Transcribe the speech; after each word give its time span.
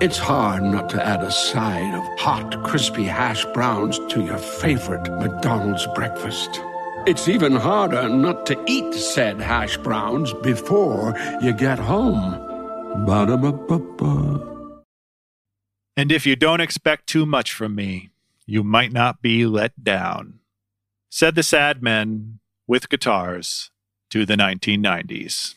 It's 0.00 0.18
hard 0.18 0.62
not 0.62 0.88
to 0.90 1.04
add 1.04 1.22
a 1.22 1.30
side 1.32 1.92
of 1.92 2.20
hot, 2.20 2.62
crispy 2.62 3.02
hash 3.02 3.44
browns 3.46 3.98
to 4.10 4.22
your 4.24 4.38
favorite 4.38 5.10
McDonald's 5.18 5.88
breakfast. 5.94 6.60
It's 7.04 7.26
even 7.26 7.56
harder 7.56 8.08
not 8.08 8.46
to 8.46 8.62
eat 8.68 8.94
said 8.94 9.40
hash 9.40 9.76
browns 9.78 10.32
before 10.34 11.18
you 11.42 11.52
get 11.52 11.80
home. 11.80 12.30
Ba-da-ba-ba-ba. 13.06 14.82
And 15.96 16.12
if 16.12 16.24
you 16.26 16.36
don't 16.36 16.60
expect 16.60 17.08
too 17.08 17.26
much 17.26 17.52
from 17.52 17.74
me, 17.74 18.10
you 18.46 18.62
might 18.62 18.92
not 18.92 19.20
be 19.20 19.46
let 19.46 19.82
down. 19.82 20.38
Said 21.10 21.34
the 21.34 21.42
sad 21.42 21.82
men 21.82 22.38
with 22.68 22.88
guitars 22.88 23.72
to 24.10 24.24
the 24.24 24.36
1990s. 24.36 25.56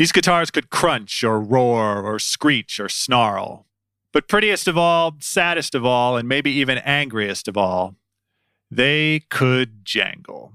These 0.00 0.12
guitars 0.12 0.50
could 0.50 0.70
crunch 0.70 1.22
or 1.22 1.38
roar 1.38 2.02
or 2.02 2.18
screech 2.18 2.80
or 2.80 2.88
snarl. 2.88 3.66
But 4.14 4.28
prettiest 4.28 4.66
of 4.66 4.78
all, 4.78 5.16
saddest 5.20 5.74
of 5.74 5.84
all, 5.84 6.16
and 6.16 6.26
maybe 6.26 6.50
even 6.52 6.78
angriest 6.78 7.48
of 7.48 7.58
all, 7.58 7.96
they 8.70 9.26
could 9.28 9.84
jangle. 9.84 10.54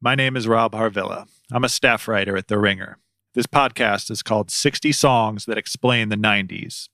My 0.00 0.14
name 0.14 0.34
is 0.34 0.48
Rob 0.48 0.72
Harvilla. 0.72 1.28
I'm 1.52 1.62
a 1.62 1.68
staff 1.68 2.08
writer 2.08 2.38
at 2.38 2.48
The 2.48 2.58
Ringer. 2.58 2.96
This 3.34 3.46
podcast 3.46 4.10
is 4.10 4.22
called 4.22 4.50
60 4.50 4.92
Songs 4.92 5.44
That 5.44 5.58
Explain 5.58 6.08
the 6.08 6.16
90s. 6.16 6.88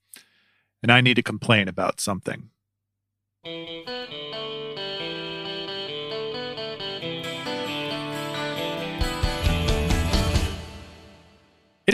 And 0.82 0.90
I 0.90 1.00
need 1.00 1.14
to 1.14 1.22
complain 1.22 1.68
about 1.68 2.00
something. 2.00 2.50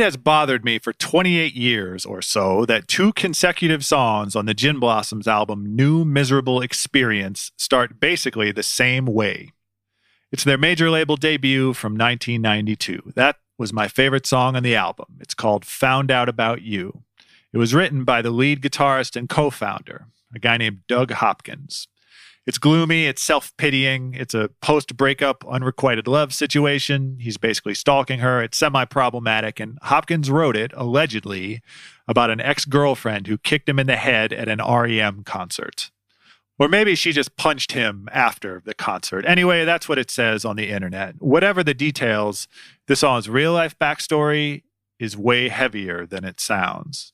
It 0.01 0.05
has 0.05 0.17
bothered 0.17 0.65
me 0.65 0.79
for 0.79 0.95
28 0.95 1.55
years 1.55 2.07
or 2.07 2.23
so 2.23 2.65
that 2.65 2.89
two 2.89 3.13
consecutive 3.13 3.85
songs 3.85 4.35
on 4.35 4.47
the 4.47 4.55
Gin 4.55 4.81
Blossoms 4.81 5.29
album, 5.29 5.77
New 5.77 6.07
Miserable 6.07 6.63
Experience, 6.63 7.53
start 7.59 8.01
basically 8.01 8.51
the 8.51 8.63
same 8.63 9.05
way. 9.05 9.53
It's 10.33 10.43
their 10.43 10.57
major 10.57 10.89
label 10.89 11.17
debut 11.17 11.75
from 11.75 11.99
1992. 11.99 13.13
That 13.15 13.37
was 13.59 13.75
my 13.75 13.89
favorite 13.89 14.25
song 14.25 14.57
on 14.57 14.63
the 14.63 14.75
album. 14.75 15.19
It's 15.21 15.35
called 15.35 15.67
Found 15.67 16.11
Out 16.11 16.31
About 16.31 16.63
You. 16.63 17.03
It 17.53 17.59
was 17.59 17.75
written 17.75 18.05
by 18.05 18.23
the 18.23 18.31
lead 18.31 18.63
guitarist 18.63 19.17
and 19.17 19.29
co 19.29 19.51
founder, 19.51 20.07
a 20.35 20.39
guy 20.39 20.57
named 20.57 20.79
Doug 20.89 21.11
Hopkins. 21.11 21.89
It's 22.51 22.59
gloomy, 22.59 23.07
it's 23.07 23.23
self 23.23 23.57
pitying, 23.59 24.13
it's 24.15 24.35
a 24.35 24.51
post 24.61 24.97
breakup, 24.97 25.45
unrequited 25.49 26.09
love 26.09 26.35
situation. 26.35 27.19
He's 27.21 27.37
basically 27.37 27.75
stalking 27.75 28.19
her. 28.19 28.43
It's 28.43 28.59
semi 28.59 28.87
problematic, 28.87 29.61
and 29.61 29.79
Hopkins 29.83 30.33
wrote 30.33 30.57
it, 30.57 30.73
allegedly, 30.75 31.63
about 32.09 32.29
an 32.29 32.41
ex 32.41 32.65
girlfriend 32.65 33.29
who 33.29 33.39
kicked 33.39 33.69
him 33.69 33.79
in 33.79 33.87
the 33.87 33.95
head 33.95 34.33
at 34.33 34.49
an 34.49 34.59
REM 34.59 35.23
concert. 35.23 35.93
Or 36.59 36.67
maybe 36.67 36.97
she 36.97 37.13
just 37.13 37.37
punched 37.37 37.71
him 37.71 38.09
after 38.11 38.61
the 38.65 38.75
concert. 38.75 39.25
Anyway, 39.27 39.65
that's 39.65 39.89
what 39.89 39.99
it 39.99 40.11
says 40.11 40.45
on 40.45 40.57
the 40.57 40.71
internet. 40.71 41.23
Whatever 41.23 41.63
the 41.63 41.73
details, 41.73 42.49
the 42.89 42.97
song's 42.97 43.29
real 43.29 43.53
life 43.53 43.79
backstory 43.79 44.65
is 44.99 45.17
way 45.17 45.51
heavier 45.51 46.05
than 46.05 46.25
it 46.25 46.41
sounds. 46.41 47.13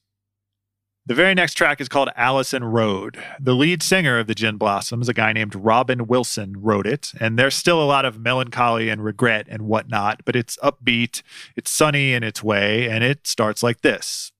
The 1.08 1.14
very 1.14 1.34
next 1.34 1.54
track 1.54 1.80
is 1.80 1.88
called 1.88 2.08
Allison 2.16 2.64
Road. 2.64 3.16
The 3.38 3.54
lead 3.54 3.80
singer 3.80 4.18
of 4.18 4.26
the 4.26 4.34
Gin 4.34 4.56
Blossoms, 4.56 5.08
a 5.08 5.14
guy 5.14 5.32
named 5.32 5.54
Robin 5.54 6.08
Wilson, 6.08 6.54
wrote 6.60 6.84
it, 6.84 7.12
and 7.20 7.38
there's 7.38 7.54
still 7.54 7.80
a 7.80 7.86
lot 7.86 8.04
of 8.04 8.18
melancholy 8.18 8.88
and 8.88 9.04
regret 9.04 9.46
and 9.48 9.62
whatnot, 9.62 10.22
but 10.24 10.34
it's 10.34 10.56
upbeat, 10.64 11.22
it's 11.54 11.70
sunny 11.70 12.12
in 12.12 12.24
its 12.24 12.42
way, 12.42 12.90
and 12.90 13.04
it 13.04 13.24
starts 13.24 13.62
like 13.62 13.82
this. 13.82 14.32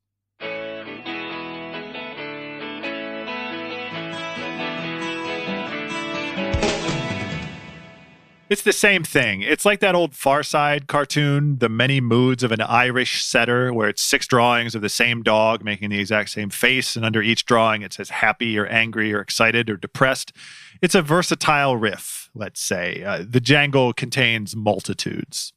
It's 8.49 8.63
the 8.63 8.73
same 8.73 9.03
thing. 9.03 9.43
It's 9.43 9.65
like 9.65 9.81
that 9.81 9.97
old 9.97 10.15
Far 10.15 10.45
Side 10.45 10.87
cartoon, 10.87 11.59
The 11.59 11.69
Many 11.69 12.01
Moods 12.01 12.45
of 12.45 12.53
an 12.53 12.61
Irish 12.61 13.25
Setter, 13.25 13.73
where 13.73 13.89
it's 13.89 14.03
six 14.03 14.29
drawings 14.29 14.77
of 14.77 14.83
the 14.83 14.89
same 14.89 15.25
dog 15.25 15.65
making 15.65 15.91
the 15.91 15.99
exact 15.99 16.31
same 16.31 16.51
face. 16.51 16.95
And 16.95 17.05
under 17.05 17.21
each 17.21 17.45
drawing, 17.45 17.83
it 17.83 17.93
says 17.93 18.11
happy 18.11 18.57
or 18.57 18.67
angry 18.67 19.13
or 19.13 19.21
excited 19.21 19.69
or 19.69 19.77
depressed. 19.77 20.33
It's 20.81 20.95
a 20.95 21.03
versatile 21.03 21.77
riff, 21.77 22.31
let's 22.37 22.61
say. 22.61 23.03
Uh, 23.03 23.25
the 23.29 23.41
jangle 23.41 23.93
contains 23.93 24.55
multitudes. 24.55 25.53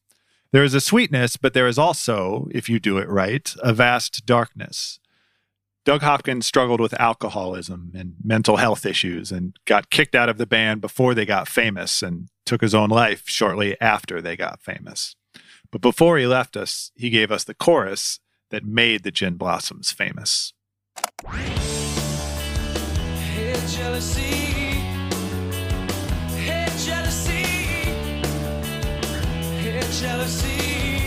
There 0.52 0.64
is 0.64 0.74
a 0.74 0.82
sweetness, 0.82 1.38
but 1.38 1.54
there 1.54 1.68
is 1.68 1.78
also, 1.78 2.48
if 2.50 2.70
you 2.70 2.80
do 2.80 2.98
it 2.98 3.08
right, 3.08 3.54
a 3.62 3.72
vast 3.72 4.26
darkness. 4.26 5.00
Doug 5.90 6.04
Hopkins 6.04 6.46
struggled 6.46 6.80
with 6.80 6.94
alcoholism 7.02 7.92
and 7.96 8.14
mental 8.24 8.58
health 8.58 8.86
issues 8.86 9.32
and 9.32 9.58
got 9.66 9.90
kicked 9.90 10.14
out 10.14 10.30
of 10.30 10.38
the 10.38 10.46
band 10.46 10.82
before 10.82 11.16
they 11.16 11.26
got 11.26 11.48
famous 11.48 12.04
and 12.04 12.28
took 12.46 12.62
his 12.62 12.76
own 12.76 12.92
life 12.92 13.24
shortly 13.26 13.76
after 13.82 14.22
they 14.22 14.38
got 14.38 14.62
famous. 14.62 15.16
But 15.72 15.82
before 15.82 16.20
he 16.20 16.28
left 16.28 16.56
us, 16.56 16.92
he 16.94 17.10
gave 17.10 17.32
us 17.32 17.44
the 17.44 17.56
chorus 17.56 18.20
that 18.52 18.64
made 18.64 19.02
the 19.02 19.10
Gin 19.10 19.34
Blossoms 19.34 19.92
famous. 19.92 20.54
Hey, 21.26 21.56
jealousy. 23.68 24.22
Hey, 26.38 26.68
jealousy. 26.86 27.32
Hey, 29.58 29.82
jealousy. 30.00 30.99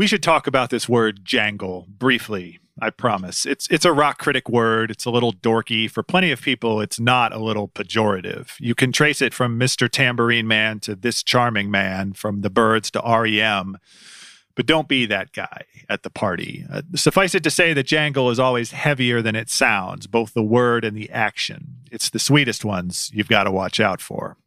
We 0.00 0.06
should 0.06 0.22
talk 0.22 0.46
about 0.46 0.70
this 0.70 0.88
word 0.88 1.26
jangle 1.26 1.84
briefly. 1.86 2.58
I 2.80 2.88
promise. 2.88 3.44
It's 3.44 3.68
it's 3.68 3.84
a 3.84 3.92
rock 3.92 4.16
critic 4.16 4.48
word. 4.48 4.90
It's 4.90 5.04
a 5.04 5.10
little 5.10 5.34
dorky. 5.34 5.90
For 5.90 6.02
plenty 6.02 6.30
of 6.30 6.40
people, 6.40 6.80
it's 6.80 6.98
not 6.98 7.34
a 7.34 7.38
little 7.38 7.68
pejorative. 7.68 8.52
You 8.58 8.74
can 8.74 8.92
trace 8.92 9.20
it 9.20 9.34
from 9.34 9.60
Mr. 9.60 9.90
Tambourine 9.90 10.48
Man 10.48 10.80
to 10.80 10.94
This 10.94 11.22
Charming 11.22 11.70
Man, 11.70 12.14
from 12.14 12.40
the 12.40 12.48
Byrds 12.48 12.90
to 12.92 13.02
REM. 13.04 13.76
But 14.54 14.64
don't 14.64 14.88
be 14.88 15.04
that 15.04 15.34
guy 15.34 15.64
at 15.90 16.02
the 16.02 16.08
party. 16.08 16.64
Uh, 16.72 16.80
suffice 16.94 17.34
it 17.34 17.44
to 17.44 17.50
say 17.50 17.74
that 17.74 17.84
jangle 17.84 18.30
is 18.30 18.40
always 18.40 18.72
heavier 18.72 19.20
than 19.20 19.36
it 19.36 19.50
sounds, 19.50 20.06
both 20.06 20.32
the 20.32 20.42
word 20.42 20.82
and 20.82 20.96
the 20.96 21.10
action. 21.10 21.76
It's 21.92 22.08
the 22.08 22.18
sweetest 22.18 22.64
ones 22.64 23.10
you've 23.12 23.28
got 23.28 23.44
to 23.44 23.50
watch 23.50 23.78
out 23.78 24.00
for. 24.00 24.38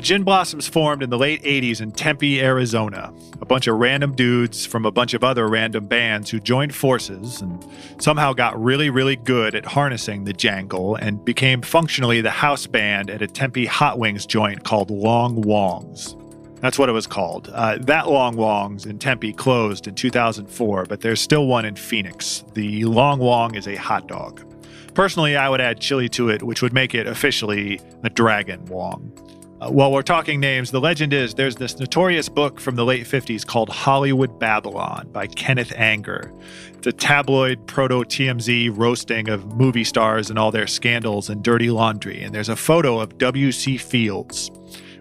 The 0.00 0.06
Gin 0.06 0.22
Blossoms 0.22 0.66
formed 0.66 1.02
in 1.02 1.10
the 1.10 1.18
late 1.18 1.42
80s 1.42 1.82
in 1.82 1.92
Tempe, 1.92 2.40
Arizona. 2.40 3.12
A 3.42 3.44
bunch 3.44 3.66
of 3.66 3.76
random 3.76 4.16
dudes 4.16 4.64
from 4.64 4.86
a 4.86 4.90
bunch 4.90 5.12
of 5.12 5.22
other 5.22 5.46
random 5.46 5.84
bands 5.84 6.30
who 6.30 6.40
joined 6.40 6.74
forces 6.74 7.42
and 7.42 7.62
somehow 7.98 8.32
got 8.32 8.58
really, 8.58 8.88
really 8.88 9.16
good 9.16 9.54
at 9.54 9.66
harnessing 9.66 10.24
the 10.24 10.32
jangle 10.32 10.94
and 10.94 11.22
became 11.22 11.60
functionally 11.60 12.22
the 12.22 12.30
house 12.30 12.66
band 12.66 13.10
at 13.10 13.20
a 13.20 13.26
Tempe 13.26 13.66
hot 13.66 13.98
wings 13.98 14.24
joint 14.24 14.64
called 14.64 14.90
Long 14.90 15.42
Wongs. 15.42 16.16
That's 16.62 16.78
what 16.78 16.88
it 16.88 16.92
was 16.92 17.06
called. 17.06 17.50
Uh, 17.52 17.76
that 17.82 18.08
Long 18.08 18.36
Wongs 18.36 18.86
in 18.86 18.98
Tempe 18.98 19.34
closed 19.34 19.86
in 19.86 19.94
2004, 19.94 20.86
but 20.86 21.02
there's 21.02 21.20
still 21.20 21.46
one 21.46 21.66
in 21.66 21.76
Phoenix. 21.76 22.42
The 22.54 22.86
Long 22.86 23.18
Wong 23.18 23.54
is 23.54 23.68
a 23.68 23.76
hot 23.76 24.08
dog. 24.08 24.50
Personally, 24.94 25.36
I 25.36 25.50
would 25.50 25.60
add 25.60 25.78
chili 25.78 26.08
to 26.10 26.30
it, 26.30 26.42
which 26.42 26.62
would 26.62 26.72
make 26.72 26.94
it 26.94 27.06
officially 27.06 27.82
a 28.02 28.08
Dragon 28.08 28.64
Wong. 28.64 29.12
Uh, 29.60 29.68
while 29.68 29.92
we're 29.92 30.00
talking 30.00 30.40
names, 30.40 30.70
the 30.70 30.80
legend 30.80 31.12
is 31.12 31.34
there's 31.34 31.56
this 31.56 31.78
notorious 31.78 32.30
book 32.30 32.58
from 32.58 32.76
the 32.76 32.84
late 32.84 33.04
50s 33.04 33.46
called 33.46 33.68
Hollywood 33.68 34.38
Babylon 34.38 35.08
by 35.12 35.26
Kenneth 35.26 35.72
Anger. 35.76 36.32
It's 36.72 36.86
a 36.86 36.92
tabloid 36.92 37.66
proto 37.66 37.96
TMZ 37.96 38.74
roasting 38.74 39.28
of 39.28 39.54
movie 39.58 39.84
stars 39.84 40.30
and 40.30 40.38
all 40.38 40.50
their 40.50 40.66
scandals 40.66 41.28
and 41.28 41.42
dirty 41.42 41.68
laundry. 41.68 42.22
And 42.22 42.34
there's 42.34 42.48
a 42.48 42.56
photo 42.56 42.98
of 43.00 43.18
W.C. 43.18 43.76
Fields 43.76 44.50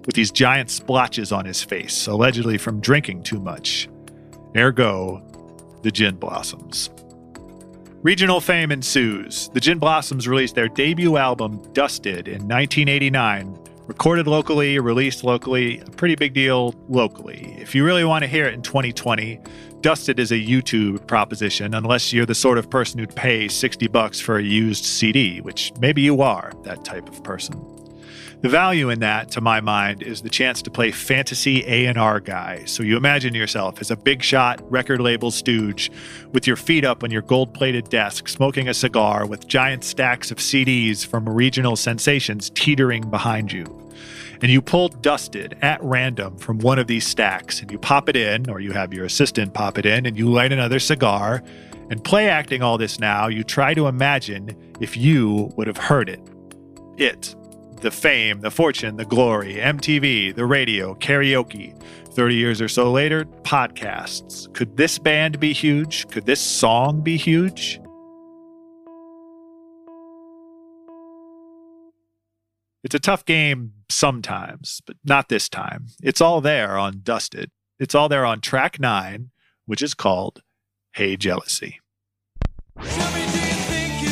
with 0.05 0.15
these 0.15 0.31
giant 0.31 0.69
splotches 0.69 1.31
on 1.31 1.45
his 1.45 1.63
face, 1.63 2.07
allegedly 2.07 2.57
from 2.57 2.81
drinking 2.81 3.23
too 3.23 3.39
much. 3.39 3.87
Ergo, 4.57 5.23
the 5.83 5.91
Gin 5.91 6.17
Blossoms. 6.17 6.89
Regional 8.01 8.41
fame 8.41 8.73
ensues. 8.73 9.49
The 9.53 9.61
Gin 9.61 9.79
Blossoms 9.79 10.27
released 10.27 10.55
their 10.55 10.67
debut 10.67 11.15
album, 11.15 11.61
Dusted, 11.71 12.27
in 12.27 12.45
1989 12.45 13.57
Recorded 13.89 14.27
locally, 14.27 14.77
released 14.77 15.23
locally, 15.23 15.79
a 15.79 15.85
pretty 15.85 16.13
big 16.13 16.35
deal 16.35 16.75
locally. 16.89 17.55
If 17.57 17.73
you 17.73 17.83
really 17.83 18.03
want 18.05 18.21
to 18.21 18.27
hear 18.27 18.45
it 18.45 18.53
in 18.53 18.61
2020, 18.61 19.39
Dusted 19.81 20.19
is 20.19 20.31
a 20.31 20.35
YouTube 20.35 21.07
proposition 21.07 21.73
unless 21.73 22.13
you're 22.13 22.27
the 22.27 22.35
sort 22.35 22.59
of 22.59 22.69
person 22.69 22.99
who'd 22.99 23.15
pay 23.15 23.47
60 23.47 23.87
bucks 23.87 24.19
for 24.19 24.37
a 24.37 24.43
used 24.43 24.85
CD, 24.85 25.41
which 25.41 25.73
maybe 25.79 26.03
you 26.03 26.21
are 26.21 26.53
that 26.65 26.85
type 26.85 27.09
of 27.09 27.23
person. 27.23 27.78
The 28.41 28.47
value 28.47 28.89
in 28.89 29.01
that, 29.01 29.31
to 29.31 29.41
my 29.41 29.59
mind, 29.59 30.01
is 30.01 30.21
the 30.21 30.29
chance 30.29 30.61
to 30.61 30.71
play 30.71 30.91
fantasy 30.91 31.61
A&R 31.65 32.21
guy. 32.21 32.63
So 32.63 32.83
you 32.83 32.95
imagine 32.95 33.35
yourself 33.35 33.81
as 33.81 33.91
a 33.91 33.97
big 33.97 34.23
shot 34.23 34.61
record 34.71 35.01
label 35.01 35.29
stooge 35.29 35.91
with 36.31 36.47
your 36.47 36.55
feet 36.55 36.85
up 36.85 37.03
on 37.03 37.11
your 37.11 37.21
gold-plated 37.21 37.89
desk, 37.89 38.29
smoking 38.29 38.69
a 38.69 38.73
cigar 38.73 39.25
with 39.25 39.45
giant 39.45 39.83
stacks 39.83 40.31
of 40.31 40.37
CDs 40.37 41.05
from 41.05 41.27
regional 41.27 41.75
sensations 41.75 42.49
teetering 42.51 43.09
behind 43.09 43.51
you. 43.51 43.65
And 44.41 44.49
you 44.49 44.61
pull 44.61 44.87
dusted 44.87 45.57
at 45.61 45.83
random 45.83 46.37
from 46.37 46.59
one 46.59 46.79
of 46.79 46.87
these 46.87 47.05
stacks 47.05 47.59
and 47.59 47.69
you 47.69 47.77
pop 47.77 48.07
it 48.07 48.15
in, 48.15 48.49
or 48.49 48.61
you 48.61 48.71
have 48.71 48.93
your 48.93 49.03
assistant 49.03 49.53
pop 49.53 49.77
it 49.77 49.85
in, 49.85 50.05
and 50.05 50.17
you 50.17 50.31
light 50.31 50.53
another 50.53 50.79
cigar. 50.79 51.43
And 51.89 52.01
play 52.01 52.29
acting 52.29 52.61
all 52.61 52.77
this 52.77 53.01
now, 53.01 53.27
you 53.27 53.43
try 53.43 53.73
to 53.73 53.87
imagine 53.87 54.55
if 54.79 54.95
you 54.95 55.51
would 55.57 55.67
have 55.67 55.75
heard 55.75 56.07
it. 56.07 56.21
It 56.95 57.35
the 57.81 57.91
fame, 57.91 58.41
the 58.41 58.51
fortune, 58.51 58.97
the 58.97 59.05
glory, 59.05 59.55
MTV, 59.55 60.35
the 60.35 60.45
radio, 60.45 60.95
karaoke. 60.95 61.75
30 62.13 62.35
years 62.35 62.61
or 62.61 62.67
so 62.67 62.91
later, 62.91 63.25
podcasts. 63.43 64.51
Could 64.53 64.75
this 64.75 64.99
band 64.99 65.39
be 65.39 65.53
huge? 65.53 66.07
Could 66.07 66.25
this 66.25 66.41
song 66.41 67.01
be 67.01 67.17
huge? 67.17 67.79
It's 72.83 72.95
a 72.95 72.99
tough 72.99 73.25
game 73.25 73.73
sometimes, 73.89 74.81
but 74.85 74.97
not 75.03 75.29
this 75.29 75.49
time. 75.49 75.87
It's 76.01 76.21
all 76.21 76.41
there 76.41 76.77
on 76.77 77.01
Dusted. 77.03 77.51
It's 77.77 77.93
all 77.93 78.09
there 78.09 78.25
on 78.25 78.41
track 78.41 78.79
nine, 78.79 79.31
which 79.65 79.81
is 79.81 79.93
called 79.93 80.41
Hey 80.93 81.15
Jealousy. 81.15 81.79
Me, 82.77 82.83
do 82.83 84.05
you 84.05 84.09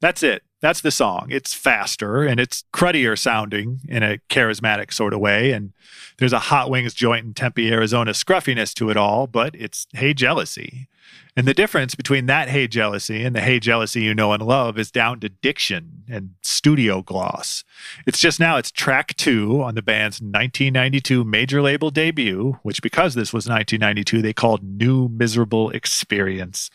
That's 0.00 0.22
it. 0.22 0.42
That's 0.60 0.80
the 0.82 0.90
song. 0.90 1.28
It's 1.30 1.54
faster 1.54 2.22
and 2.22 2.38
it's 2.38 2.64
cruddier 2.72 3.16
sounding 3.16 3.80
in 3.88 4.02
a 4.02 4.18
charismatic 4.28 4.92
sort 4.92 5.14
of 5.14 5.20
way. 5.20 5.52
And 5.52 5.72
there's 6.18 6.32
a 6.32 6.38
Hot 6.38 6.68
Wings 6.70 6.92
joint 6.92 7.24
in 7.24 7.34
Tempe, 7.34 7.72
Arizona 7.72 8.12
scruffiness 8.12 8.74
to 8.74 8.90
it 8.90 8.96
all, 8.96 9.26
but 9.26 9.54
it's 9.54 9.86
Hey 9.92 10.12
Jealousy. 10.12 10.88
And 11.36 11.46
the 11.46 11.54
difference 11.54 11.94
between 11.94 12.26
that 12.26 12.48
Hey 12.48 12.66
Jealousy 12.66 13.24
and 13.24 13.34
the 13.34 13.40
Hey 13.40 13.60
Jealousy 13.60 14.02
you 14.02 14.14
know 14.14 14.32
and 14.32 14.42
love 14.42 14.78
is 14.78 14.90
down 14.90 15.20
to 15.20 15.28
diction 15.28 16.02
and 16.08 16.34
studio 16.42 17.02
gloss. 17.02 17.64
It's 18.06 18.18
just 18.18 18.40
now 18.40 18.56
it's 18.56 18.70
track 18.70 19.16
two 19.16 19.62
on 19.62 19.74
the 19.74 19.82
band's 19.82 20.20
1992 20.20 21.24
major 21.24 21.62
label 21.62 21.90
debut, 21.90 22.58
which 22.62 22.82
because 22.82 23.14
this 23.14 23.32
was 23.32 23.48
1992, 23.48 24.22
they 24.22 24.32
called 24.32 24.62
New 24.62 25.08
Miserable 25.08 25.70
Experience. 25.70 26.68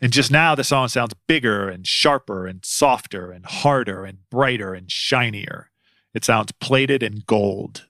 And 0.00 0.12
just 0.12 0.30
now 0.30 0.54
the 0.54 0.64
song 0.64 0.88
sounds 0.88 1.14
bigger 1.26 1.68
and 1.68 1.86
sharper 1.86 2.46
and 2.46 2.64
softer 2.64 3.32
and 3.32 3.46
harder 3.46 4.04
and 4.04 4.18
brighter 4.30 4.74
and 4.74 4.90
shinier. 4.90 5.70
It 6.12 6.24
sounds 6.24 6.52
plated 6.52 7.02
in 7.02 7.22
gold. 7.26 7.86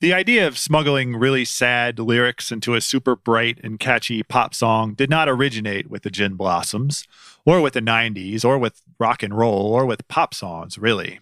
The 0.00 0.14
idea 0.14 0.46
of 0.46 0.56
smuggling 0.56 1.16
really 1.16 1.44
sad 1.44 1.98
lyrics 1.98 2.50
into 2.50 2.74
a 2.74 2.80
super 2.80 3.14
bright 3.14 3.60
and 3.62 3.78
catchy 3.78 4.22
pop 4.22 4.54
song 4.54 4.94
did 4.94 5.10
not 5.10 5.28
originate 5.28 5.90
with 5.90 6.04
the 6.04 6.10
Gin 6.10 6.36
Blossoms, 6.36 7.06
or 7.44 7.60
with 7.60 7.74
the 7.74 7.82
90s, 7.82 8.42
or 8.42 8.56
with 8.56 8.80
rock 8.98 9.22
and 9.22 9.36
roll, 9.36 9.74
or 9.74 9.84
with 9.84 10.08
pop 10.08 10.32
songs, 10.32 10.78
really. 10.78 11.20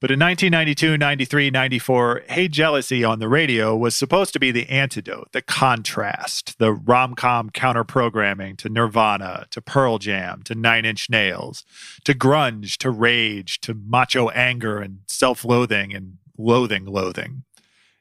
But 0.00 0.10
in 0.10 0.18
1992, 0.18 0.98
93, 0.98 1.50
94, 1.50 2.22
Hey 2.28 2.48
Jealousy 2.48 3.04
on 3.04 3.20
the 3.20 3.28
radio 3.28 3.76
was 3.76 3.94
supposed 3.94 4.32
to 4.32 4.40
be 4.40 4.50
the 4.50 4.68
antidote, 4.68 5.28
the 5.30 5.40
contrast, 5.40 6.58
the 6.58 6.72
rom 6.72 7.14
com 7.14 7.50
counter 7.50 7.84
programming 7.84 8.56
to 8.56 8.68
Nirvana, 8.68 9.46
to 9.50 9.60
Pearl 9.60 9.98
Jam, 9.98 10.42
to 10.42 10.56
Nine 10.56 10.84
Inch 10.84 11.08
Nails, 11.08 11.64
to 12.02 12.14
grunge, 12.14 12.78
to 12.78 12.90
rage, 12.90 13.60
to 13.60 13.74
macho 13.74 14.28
anger 14.30 14.80
and 14.80 15.02
self 15.06 15.44
loathing 15.44 15.94
and 15.94 16.18
loathing 16.36 16.84
loathing. 16.84 17.44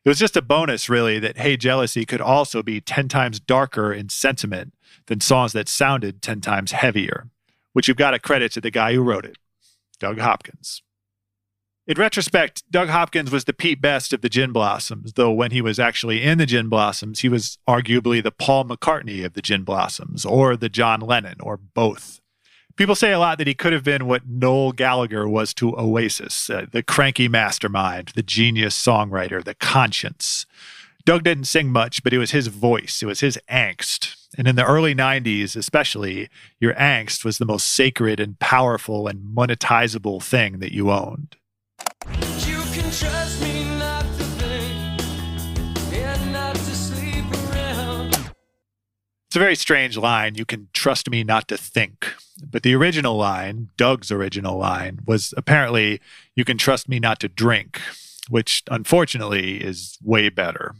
It 0.03 0.09
was 0.09 0.19
just 0.19 0.37
a 0.37 0.41
bonus, 0.41 0.89
really, 0.89 1.19
that 1.19 1.37
Hey 1.37 1.57
Jealousy 1.57 2.05
could 2.05 2.21
also 2.21 2.63
be 2.63 2.81
10 2.81 3.07
times 3.07 3.39
darker 3.39 3.93
in 3.93 4.09
sentiment 4.09 4.73
than 5.05 5.21
songs 5.21 5.53
that 5.53 5.69
sounded 5.69 6.21
10 6.23 6.41
times 6.41 6.71
heavier, 6.71 7.29
which 7.73 7.87
you've 7.87 7.97
got 7.97 8.11
to 8.11 8.19
credit 8.19 8.51
to 8.53 8.61
the 8.61 8.71
guy 8.71 8.93
who 8.93 9.03
wrote 9.03 9.25
it, 9.25 9.37
Doug 9.99 10.19
Hopkins. 10.19 10.81
In 11.85 11.97
retrospect, 11.97 12.63
Doug 12.71 12.89
Hopkins 12.89 13.31
was 13.31 13.43
the 13.43 13.53
Pete 13.53 13.81
Best 13.81 14.13
of 14.13 14.21
the 14.21 14.29
Gin 14.29 14.51
Blossoms, 14.51 15.13
though 15.13 15.31
when 15.31 15.51
he 15.51 15.61
was 15.61 15.77
actually 15.77 16.23
in 16.23 16.37
the 16.37 16.45
Gin 16.45 16.69
Blossoms, 16.69 17.19
he 17.19 17.29
was 17.29 17.57
arguably 17.67 18.23
the 18.23 18.31
Paul 18.31 18.65
McCartney 18.65 19.25
of 19.25 19.33
the 19.33 19.41
Gin 19.41 19.63
Blossoms, 19.63 20.25
or 20.25 20.55
the 20.55 20.69
John 20.69 21.01
Lennon, 21.01 21.37
or 21.41 21.57
both. 21.57 22.20
People 22.75 22.95
say 22.95 23.11
a 23.11 23.19
lot 23.19 23.37
that 23.37 23.47
he 23.47 23.53
could 23.53 23.73
have 23.73 23.83
been 23.83 24.07
what 24.07 24.27
Noel 24.27 24.71
Gallagher 24.71 25.27
was 25.27 25.53
to 25.55 25.77
Oasis 25.77 26.49
uh, 26.49 26.65
the 26.71 26.83
cranky 26.83 27.27
mastermind, 27.27 28.11
the 28.15 28.23
genius 28.23 28.79
songwriter, 28.79 29.43
the 29.43 29.55
conscience. 29.55 30.45
Doug 31.03 31.23
didn't 31.23 31.45
sing 31.45 31.71
much, 31.71 32.03
but 32.03 32.13
it 32.13 32.19
was 32.19 32.31
his 32.31 32.47
voice, 32.47 33.01
it 33.01 33.07
was 33.07 33.21
his 33.21 33.39
angst. 33.49 34.15
And 34.37 34.47
in 34.47 34.55
the 34.55 34.65
early 34.65 34.95
90s, 34.95 35.55
especially, 35.55 36.29
your 36.59 36.73
angst 36.75 37.25
was 37.25 37.37
the 37.37 37.45
most 37.45 37.67
sacred 37.67 38.19
and 38.19 38.39
powerful 38.39 39.07
and 39.07 39.35
monetizable 39.35 40.23
thing 40.23 40.59
that 40.59 40.73
you 40.73 40.89
owned. 40.91 41.35
You 42.47 42.61
It's 49.31 49.37
a 49.37 49.39
very 49.39 49.55
strange 49.55 49.95
line. 49.95 50.35
You 50.35 50.43
can 50.43 50.67
trust 50.73 51.09
me 51.09 51.23
not 51.23 51.47
to 51.47 51.55
think. 51.55 52.15
But 52.43 52.63
the 52.63 52.75
original 52.75 53.15
line, 53.15 53.69
Doug's 53.77 54.11
original 54.11 54.57
line, 54.57 54.99
was 55.07 55.33
apparently, 55.37 56.01
you 56.35 56.43
can 56.43 56.57
trust 56.57 56.89
me 56.89 56.99
not 56.99 57.21
to 57.21 57.29
drink, 57.29 57.79
which 58.27 58.61
unfortunately 58.69 59.63
is 59.63 59.97
way 60.03 60.27
better. 60.27 60.75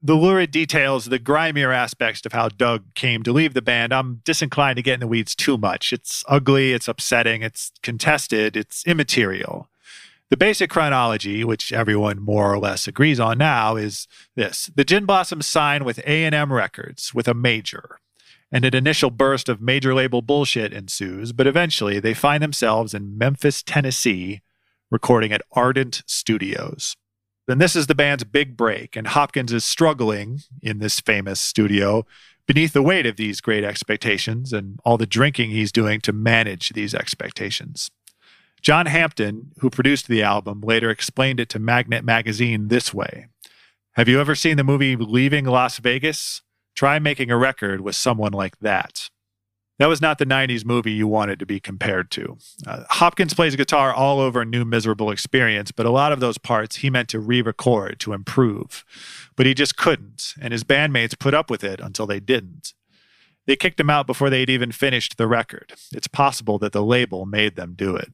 The 0.00 0.14
lurid 0.14 0.50
details, 0.50 1.04
the 1.04 1.18
grimier 1.18 1.70
aspects 1.70 2.24
of 2.24 2.32
how 2.32 2.48
Doug 2.48 2.94
came 2.94 3.22
to 3.24 3.34
leave 3.34 3.52
the 3.52 3.60
band, 3.60 3.92
I'm 3.92 4.22
disinclined 4.24 4.76
to 4.76 4.82
get 4.82 4.94
in 4.94 5.00
the 5.00 5.06
weeds 5.06 5.34
too 5.34 5.58
much. 5.58 5.92
It's 5.92 6.24
ugly, 6.26 6.72
it's 6.72 6.88
upsetting, 6.88 7.42
it's 7.42 7.70
contested, 7.82 8.56
it's 8.56 8.82
immaterial. 8.86 9.68
The 10.30 10.36
basic 10.36 10.68
chronology, 10.68 11.42
which 11.42 11.72
everyone 11.72 12.20
more 12.20 12.52
or 12.52 12.58
less 12.58 12.86
agrees 12.86 13.18
on 13.18 13.38
now, 13.38 13.76
is 13.76 14.06
this: 14.36 14.70
the 14.74 14.84
Gin 14.84 15.06
Blossoms 15.06 15.46
sign 15.46 15.84
with 15.84 16.00
A&M 16.00 16.52
Records 16.52 17.14
with 17.14 17.28
a 17.28 17.34
major, 17.34 17.98
and 18.52 18.64
an 18.66 18.76
initial 18.76 19.08
burst 19.08 19.48
of 19.48 19.62
major 19.62 19.94
label 19.94 20.20
bullshit 20.20 20.74
ensues. 20.74 21.32
But 21.32 21.46
eventually, 21.46 21.98
they 21.98 22.12
find 22.12 22.42
themselves 22.42 22.92
in 22.92 23.16
Memphis, 23.16 23.62
Tennessee, 23.62 24.42
recording 24.90 25.32
at 25.32 25.40
Ardent 25.52 26.02
Studios. 26.06 26.94
Then 27.46 27.56
this 27.56 27.74
is 27.74 27.86
the 27.86 27.94
band's 27.94 28.24
big 28.24 28.54
break, 28.54 28.96
and 28.96 29.06
Hopkins 29.06 29.54
is 29.54 29.64
struggling 29.64 30.40
in 30.60 30.78
this 30.78 31.00
famous 31.00 31.40
studio 31.40 32.04
beneath 32.46 32.74
the 32.74 32.82
weight 32.82 33.06
of 33.06 33.16
these 33.16 33.40
great 33.40 33.64
expectations 33.64 34.52
and 34.52 34.78
all 34.84 34.98
the 34.98 35.06
drinking 35.06 35.50
he's 35.50 35.72
doing 35.72 36.02
to 36.02 36.12
manage 36.12 36.70
these 36.70 36.94
expectations. 36.94 37.90
John 38.62 38.86
Hampton, 38.86 39.52
who 39.58 39.70
produced 39.70 40.08
the 40.08 40.22
album, 40.22 40.60
later 40.60 40.90
explained 40.90 41.40
it 41.40 41.48
to 41.50 41.58
Magnet 41.58 42.04
Magazine 42.04 42.68
this 42.68 42.92
way 42.92 43.28
Have 43.92 44.08
you 44.08 44.20
ever 44.20 44.34
seen 44.34 44.56
the 44.56 44.64
movie 44.64 44.96
Leaving 44.96 45.44
Las 45.44 45.78
Vegas? 45.78 46.42
Try 46.74 46.98
making 46.98 47.30
a 47.30 47.36
record 47.36 47.80
with 47.80 47.96
someone 47.96 48.32
like 48.32 48.58
that. 48.60 49.10
That 49.78 49.88
was 49.88 50.00
not 50.00 50.18
the 50.18 50.26
90s 50.26 50.64
movie 50.64 50.90
you 50.90 51.06
wanted 51.06 51.38
to 51.38 51.46
be 51.46 51.60
compared 51.60 52.10
to. 52.12 52.36
Uh, 52.66 52.82
Hopkins 52.90 53.32
plays 53.32 53.54
guitar 53.54 53.94
all 53.94 54.18
over 54.18 54.44
New 54.44 54.64
Miserable 54.64 55.10
Experience, 55.10 55.70
but 55.70 55.86
a 55.86 55.90
lot 55.90 56.12
of 56.12 56.18
those 56.18 56.36
parts 56.36 56.76
he 56.76 56.90
meant 56.90 57.08
to 57.10 57.20
re 57.20 57.42
record 57.42 58.00
to 58.00 58.12
improve. 58.12 58.84
But 59.36 59.46
he 59.46 59.54
just 59.54 59.76
couldn't, 59.76 60.34
and 60.40 60.52
his 60.52 60.64
bandmates 60.64 61.18
put 61.18 61.32
up 61.32 61.48
with 61.48 61.62
it 61.62 61.78
until 61.78 62.06
they 62.06 62.18
didn't. 62.18 62.74
They 63.46 63.56
kicked 63.56 63.80
him 63.80 63.88
out 63.88 64.06
before 64.06 64.30
they'd 64.30 64.50
even 64.50 64.72
finished 64.72 65.16
the 65.16 65.28
record. 65.28 65.72
It's 65.92 66.08
possible 66.08 66.58
that 66.58 66.72
the 66.72 66.84
label 66.84 67.24
made 67.24 67.54
them 67.54 67.74
do 67.76 67.94
it. 67.94 68.12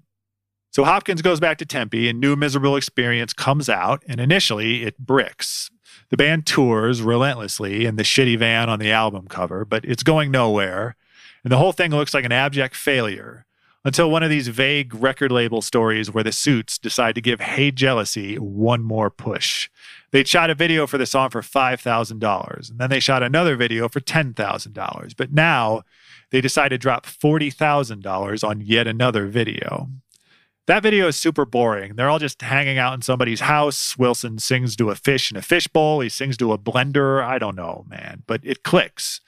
So 0.74 0.82
Hopkins 0.82 1.22
goes 1.22 1.38
back 1.38 1.58
to 1.58 1.64
Tempe, 1.64 2.08
and 2.08 2.18
New 2.18 2.34
Miserable 2.34 2.74
Experience 2.74 3.32
comes 3.32 3.68
out, 3.68 4.02
and 4.08 4.18
initially 4.18 4.82
it 4.82 4.98
bricks. 4.98 5.70
The 6.10 6.16
band 6.16 6.46
tours 6.46 7.00
relentlessly 7.00 7.86
in 7.86 7.94
the 7.94 8.02
shitty 8.02 8.36
van 8.36 8.68
on 8.68 8.80
the 8.80 8.90
album 8.90 9.28
cover, 9.28 9.64
but 9.64 9.84
it's 9.84 10.02
going 10.02 10.32
nowhere, 10.32 10.96
and 11.44 11.52
the 11.52 11.58
whole 11.58 11.70
thing 11.70 11.92
looks 11.92 12.12
like 12.12 12.24
an 12.24 12.32
abject 12.32 12.74
failure 12.74 13.46
until 13.84 14.10
one 14.10 14.24
of 14.24 14.30
these 14.30 14.48
vague 14.48 14.92
record 14.96 15.30
label 15.30 15.62
stories 15.62 16.12
where 16.12 16.24
the 16.24 16.32
suits 16.32 16.76
decide 16.76 17.14
to 17.14 17.20
give 17.20 17.38
Hey 17.38 17.70
Jealousy 17.70 18.34
one 18.34 18.82
more 18.82 19.10
push. 19.10 19.70
They 20.10 20.24
shot 20.24 20.50
a 20.50 20.56
video 20.56 20.88
for 20.88 20.98
the 20.98 21.06
song 21.06 21.30
for 21.30 21.40
$5,000, 21.40 22.70
and 22.70 22.78
then 22.80 22.90
they 22.90 22.98
shot 22.98 23.22
another 23.22 23.54
video 23.54 23.88
for 23.88 24.00
$10,000. 24.00 25.16
But 25.16 25.32
now 25.32 25.82
they 26.30 26.40
decide 26.40 26.70
to 26.70 26.78
drop 26.78 27.06
$40,000 27.06 28.42
on 28.48 28.60
yet 28.60 28.88
another 28.88 29.28
video. 29.28 29.88
That 30.66 30.82
video 30.82 31.08
is 31.08 31.16
super 31.16 31.44
boring. 31.44 31.96
They're 31.96 32.08
all 32.08 32.18
just 32.18 32.40
hanging 32.40 32.78
out 32.78 32.94
in 32.94 33.02
somebody's 33.02 33.40
house. 33.40 33.98
Wilson 33.98 34.38
sings 34.38 34.76
to 34.76 34.88
a 34.88 34.94
fish 34.94 35.30
in 35.30 35.36
a 35.36 35.42
fishbowl. 35.42 36.00
He 36.00 36.08
sings 36.08 36.38
to 36.38 36.54
a 36.54 36.58
blender. 36.58 37.22
I 37.22 37.38
don't 37.38 37.54
know, 37.54 37.84
man, 37.86 38.22
but 38.26 38.40
it 38.42 38.62
clicks. 38.62 39.20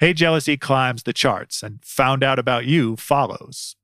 Hey 0.00 0.12
Jealousy 0.12 0.56
climbs 0.56 1.04
the 1.04 1.12
charts, 1.12 1.62
and 1.62 1.78
Found 1.84 2.24
Out 2.24 2.40
About 2.40 2.66
You 2.66 2.96
follows. 2.96 3.76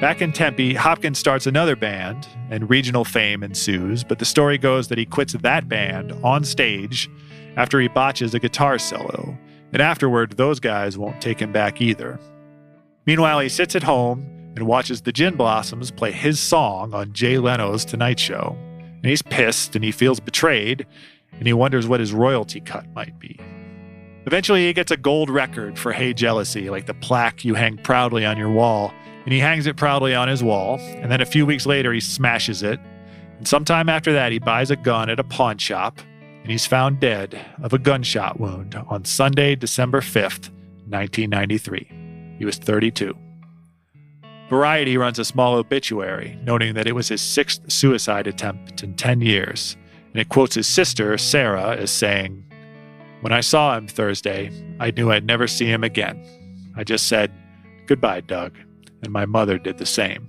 Back 0.00 0.22
in 0.22 0.32
Tempe, 0.32 0.74
Hopkins 0.74 1.18
starts 1.18 1.46
another 1.46 1.76
band, 1.76 2.26
and 2.50 2.70
regional 2.70 3.04
fame 3.04 3.42
ensues. 3.42 4.02
But 4.02 4.18
the 4.18 4.24
story 4.24 4.56
goes 4.56 4.88
that 4.88 4.96
he 4.96 5.04
quits 5.04 5.34
that 5.34 5.68
band 5.68 6.12
on 6.24 6.42
stage 6.44 7.10
after 7.56 7.80
he 7.80 7.88
botches 7.88 8.32
a 8.34 8.38
guitar 8.38 8.78
solo. 8.78 9.36
And 9.72 9.82
afterward, 9.82 10.36
those 10.36 10.60
guys 10.60 10.96
won't 10.96 11.20
take 11.20 11.40
him 11.40 11.52
back 11.52 11.80
either. 11.80 12.18
Meanwhile, 13.06 13.40
he 13.40 13.48
sits 13.48 13.76
at 13.76 13.82
home 13.82 14.24
and 14.56 14.66
watches 14.66 15.02
the 15.02 15.12
Gin 15.12 15.36
Blossoms 15.36 15.90
play 15.90 16.12
his 16.12 16.40
song 16.40 16.94
on 16.94 17.12
Jay 17.12 17.38
Leno's 17.38 17.84
Tonight 17.84 18.18
Show. 18.18 18.56
And 18.80 19.04
he's 19.04 19.22
pissed 19.22 19.76
and 19.76 19.84
he 19.84 19.92
feels 19.92 20.18
betrayed, 20.18 20.86
and 21.32 21.46
he 21.46 21.52
wonders 21.52 21.86
what 21.86 22.00
his 22.00 22.12
royalty 22.12 22.60
cut 22.60 22.86
might 22.94 23.18
be. 23.18 23.38
Eventually, 24.24 24.66
he 24.66 24.72
gets 24.72 24.90
a 24.90 24.96
gold 24.96 25.30
record 25.30 25.78
for 25.78 25.92
Hey 25.92 26.12
Jealousy, 26.12 26.68
like 26.68 26.86
the 26.86 26.94
plaque 26.94 27.44
you 27.44 27.54
hang 27.54 27.76
proudly 27.76 28.24
on 28.24 28.36
your 28.36 28.50
wall, 28.50 28.92
and 29.24 29.32
he 29.32 29.38
hangs 29.38 29.66
it 29.66 29.76
proudly 29.76 30.14
on 30.14 30.26
his 30.26 30.42
wall. 30.42 30.78
And 30.80 31.12
then 31.12 31.20
a 31.20 31.26
few 31.26 31.46
weeks 31.46 31.66
later, 31.66 31.92
he 31.92 32.00
smashes 32.00 32.62
it. 32.62 32.80
And 33.38 33.46
sometime 33.46 33.88
after 33.88 34.12
that, 34.14 34.32
he 34.32 34.40
buys 34.40 34.70
a 34.70 34.76
gun 34.76 35.10
at 35.10 35.20
a 35.20 35.24
pawn 35.24 35.58
shop, 35.58 36.00
and 36.46 36.52
he's 36.52 36.64
found 36.64 37.00
dead 37.00 37.44
of 37.60 37.72
a 37.72 37.78
gunshot 37.78 38.38
wound 38.38 38.76
on 38.86 39.04
Sunday, 39.04 39.56
December 39.56 40.00
5th, 40.00 40.48
1993. 40.88 42.36
He 42.38 42.44
was 42.44 42.56
32. 42.56 43.18
Variety 44.48 44.96
runs 44.96 45.18
a 45.18 45.24
small 45.24 45.56
obituary, 45.56 46.38
noting 46.44 46.74
that 46.74 46.86
it 46.86 46.94
was 46.94 47.08
his 47.08 47.20
sixth 47.20 47.68
suicide 47.72 48.28
attempt 48.28 48.84
in 48.84 48.94
10 48.94 49.22
years, 49.22 49.76
and 50.12 50.20
it 50.20 50.28
quotes 50.28 50.54
his 50.54 50.68
sister, 50.68 51.18
Sarah, 51.18 51.74
as 51.74 51.90
saying, 51.90 52.44
When 53.22 53.32
I 53.32 53.40
saw 53.40 53.76
him 53.76 53.88
Thursday, 53.88 54.52
I 54.78 54.92
knew 54.92 55.10
I'd 55.10 55.26
never 55.26 55.48
see 55.48 55.66
him 55.66 55.82
again. 55.82 56.24
I 56.76 56.84
just 56.84 57.08
said, 57.08 57.32
Goodbye, 57.86 58.20
Doug, 58.20 58.56
and 59.02 59.12
my 59.12 59.26
mother 59.26 59.58
did 59.58 59.78
the 59.78 59.84
same. 59.84 60.28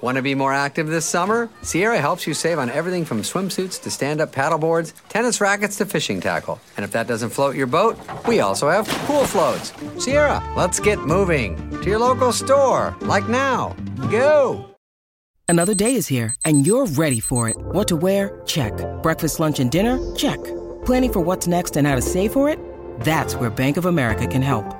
Want 0.00 0.16
to 0.16 0.22
be 0.22 0.34
more 0.34 0.52
active 0.52 0.86
this 0.86 1.04
summer? 1.04 1.50
Sierra 1.60 2.00
helps 2.00 2.26
you 2.26 2.32
save 2.32 2.58
on 2.58 2.70
everything 2.70 3.04
from 3.04 3.20
swimsuits 3.20 3.80
to 3.82 3.90
stand 3.90 4.20
up 4.20 4.34
paddleboards, 4.34 4.94
tennis 5.10 5.40
rackets 5.40 5.76
to 5.76 5.86
fishing 5.86 6.20
tackle. 6.20 6.58
And 6.76 6.84
if 6.84 6.90
that 6.92 7.06
doesn't 7.06 7.30
float 7.30 7.54
your 7.54 7.66
boat, 7.66 7.98
we 8.26 8.40
also 8.40 8.70
have 8.70 8.88
pool 8.88 9.26
floats. 9.26 9.72
Sierra, 10.02 10.42
let's 10.56 10.80
get 10.80 10.98
moving 11.00 11.56
to 11.82 11.84
your 11.84 11.98
local 11.98 12.32
store, 12.32 12.96
like 13.02 13.28
now. 13.28 13.76
Go! 14.10 14.64
Another 15.48 15.74
day 15.74 15.96
is 15.96 16.06
here, 16.06 16.34
and 16.44 16.66
you're 16.66 16.86
ready 16.86 17.20
for 17.20 17.48
it. 17.48 17.56
What 17.58 17.88
to 17.88 17.96
wear? 17.96 18.40
Check. 18.46 18.72
Breakfast, 19.02 19.40
lunch, 19.40 19.60
and 19.60 19.70
dinner? 19.70 19.98
Check. 20.14 20.42
Planning 20.86 21.12
for 21.12 21.20
what's 21.20 21.46
next 21.46 21.76
and 21.76 21.86
how 21.86 21.96
to 21.96 22.02
save 22.02 22.32
for 22.32 22.48
it? 22.48 22.58
That's 23.00 23.34
where 23.34 23.50
Bank 23.50 23.76
of 23.76 23.84
America 23.84 24.26
can 24.26 24.42
help. 24.42 24.79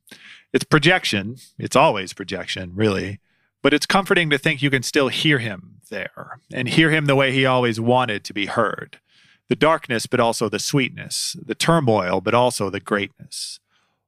It's 0.53 0.65
projection. 0.65 1.37
It's 1.57 1.77
always 1.77 2.11
projection, 2.13 2.71
really. 2.75 3.19
But 3.61 3.73
it's 3.73 3.85
comforting 3.85 4.29
to 4.31 4.37
think 4.37 4.61
you 4.61 4.69
can 4.69 4.83
still 4.83 5.07
hear 5.07 5.39
him 5.39 5.77
there 5.89 6.39
and 6.53 6.67
hear 6.67 6.89
him 6.89 7.05
the 7.05 7.15
way 7.15 7.31
he 7.31 7.45
always 7.45 7.79
wanted 7.79 8.23
to 8.25 8.33
be 8.33 8.47
heard. 8.47 8.99
The 9.47 9.55
darkness, 9.55 10.07
but 10.07 10.19
also 10.19 10.49
the 10.49 10.59
sweetness, 10.59 11.37
the 11.41 11.55
turmoil, 11.55 12.21
but 12.21 12.33
also 12.33 12.69
the 12.69 12.79
greatness. 12.79 13.59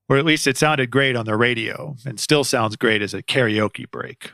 Or 0.10 0.18
at 0.18 0.26
least 0.26 0.48
it 0.48 0.58
sounded 0.58 0.92
great 0.92 1.16
on 1.16 1.26
the 1.26 1.38
radio 1.38 1.96
and 2.06 2.20
still 2.20 2.44
sounds 2.44 2.76
great 2.76 3.02
as 3.02 3.14
a 3.14 3.24
karaoke 3.24 3.90
break. 3.90 4.32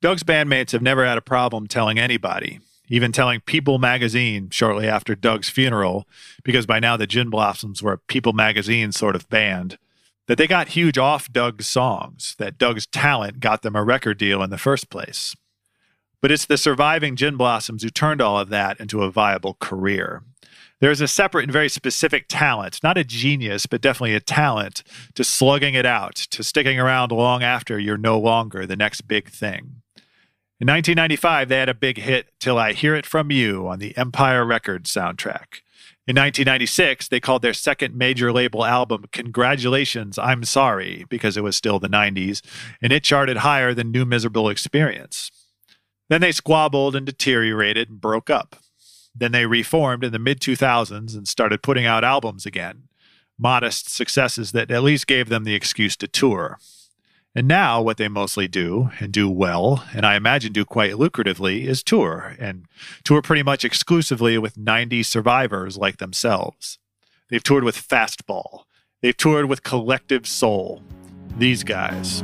Doug's 0.00 0.22
bandmates 0.22 0.72
have 0.72 0.82
never 0.82 1.04
had 1.04 1.18
a 1.18 1.22
problem 1.22 1.66
telling 1.66 1.98
anybody, 1.98 2.60
even 2.88 3.12
telling 3.12 3.40
People 3.40 3.78
magazine 3.78 4.50
shortly 4.50 4.88
after 4.88 5.14
Doug's 5.14 5.48
funeral, 5.48 6.06
because 6.42 6.66
by 6.66 6.80
now 6.80 6.96
the 6.96 7.06
Gin 7.06 7.30
Blossoms 7.30 7.82
were 7.82 7.94
a 7.94 7.98
People 7.98 8.32
magazine 8.32 8.92
sort 8.92 9.16
of 9.16 9.28
band, 9.28 9.78
that 10.26 10.38
they 10.38 10.46
got 10.46 10.68
huge 10.68 10.98
off 10.98 11.32
Doug's 11.32 11.66
songs, 11.66 12.34
that 12.38 12.58
Doug's 12.58 12.86
talent 12.86 13.40
got 13.40 13.62
them 13.62 13.76
a 13.76 13.84
record 13.84 14.18
deal 14.18 14.42
in 14.42 14.50
the 14.50 14.58
first 14.58 14.90
place. 14.90 15.34
But 16.20 16.30
it's 16.30 16.46
the 16.46 16.56
surviving 16.56 17.16
Gin 17.16 17.36
Blossoms 17.36 17.82
who 17.82 17.90
turned 17.90 18.22
all 18.22 18.38
of 18.38 18.48
that 18.48 18.80
into 18.80 19.02
a 19.02 19.10
viable 19.10 19.54
career. 19.60 20.22
There's 20.80 21.00
a 21.00 21.08
separate 21.08 21.44
and 21.44 21.52
very 21.52 21.68
specific 21.68 22.26
talent, 22.28 22.82
not 22.82 22.98
a 22.98 23.04
genius, 23.04 23.66
but 23.66 23.80
definitely 23.80 24.14
a 24.14 24.20
talent 24.20 24.82
to 25.14 25.24
slugging 25.24 25.74
it 25.74 25.86
out, 25.86 26.14
to 26.14 26.42
sticking 26.42 26.80
around 26.80 27.12
long 27.12 27.42
after 27.42 27.78
you're 27.78 27.96
no 27.96 28.18
longer 28.18 28.66
the 28.66 28.76
next 28.76 29.02
big 29.02 29.28
thing. 29.28 29.82
In 30.60 30.68
1995, 30.68 31.48
they 31.48 31.58
had 31.58 31.68
a 31.68 31.74
big 31.74 31.98
hit, 31.98 32.28
Till 32.38 32.58
I 32.58 32.74
Hear 32.74 32.94
It 32.94 33.06
From 33.06 33.32
You, 33.32 33.66
on 33.66 33.80
the 33.80 33.96
Empire 33.96 34.44
Records 34.44 34.92
soundtrack. 34.92 35.62
In 36.06 36.14
1996, 36.14 37.08
they 37.08 37.18
called 37.18 37.42
their 37.42 37.52
second 37.52 37.96
major 37.96 38.32
label 38.32 38.64
album 38.64 39.06
Congratulations, 39.10 40.16
I'm 40.16 40.44
Sorry, 40.44 41.06
because 41.08 41.36
it 41.36 41.42
was 41.42 41.56
still 41.56 41.80
the 41.80 41.88
90s, 41.88 42.40
and 42.80 42.92
it 42.92 43.02
charted 43.02 43.38
higher 43.38 43.74
than 43.74 43.90
New 43.90 44.04
Miserable 44.04 44.48
Experience. 44.48 45.32
Then 46.08 46.20
they 46.20 46.30
squabbled 46.30 46.94
and 46.94 47.04
deteriorated 47.04 47.90
and 47.90 48.00
broke 48.00 48.30
up. 48.30 48.56
Then 49.12 49.32
they 49.32 49.46
reformed 49.46 50.04
in 50.04 50.12
the 50.12 50.18
mid 50.20 50.40
2000s 50.40 51.16
and 51.16 51.26
started 51.26 51.62
putting 51.62 51.86
out 51.86 52.04
albums 52.04 52.46
again. 52.46 52.84
Modest 53.36 53.92
successes 53.92 54.52
that 54.52 54.70
at 54.70 54.84
least 54.84 55.08
gave 55.08 55.28
them 55.28 55.42
the 55.42 55.54
excuse 55.54 55.96
to 55.96 56.06
tour. 56.06 56.58
And 57.36 57.48
now, 57.48 57.82
what 57.82 57.96
they 57.96 58.06
mostly 58.06 58.46
do 58.46 58.90
and 59.00 59.12
do 59.12 59.28
well, 59.28 59.84
and 59.92 60.06
I 60.06 60.14
imagine 60.14 60.52
do 60.52 60.64
quite 60.64 60.92
lucratively, 60.92 61.64
is 61.64 61.82
tour, 61.82 62.36
and 62.38 62.66
tour 63.02 63.22
pretty 63.22 63.42
much 63.42 63.64
exclusively 63.64 64.38
with 64.38 64.56
90 64.56 65.02
survivors 65.02 65.76
like 65.76 65.96
themselves. 65.96 66.78
They've 67.28 67.42
toured 67.42 67.64
with 67.64 67.76
Fastball, 67.76 68.64
they've 69.02 69.16
toured 69.16 69.46
with 69.46 69.64
Collective 69.64 70.28
Soul. 70.28 70.82
These 71.36 71.64
guys. 71.64 72.22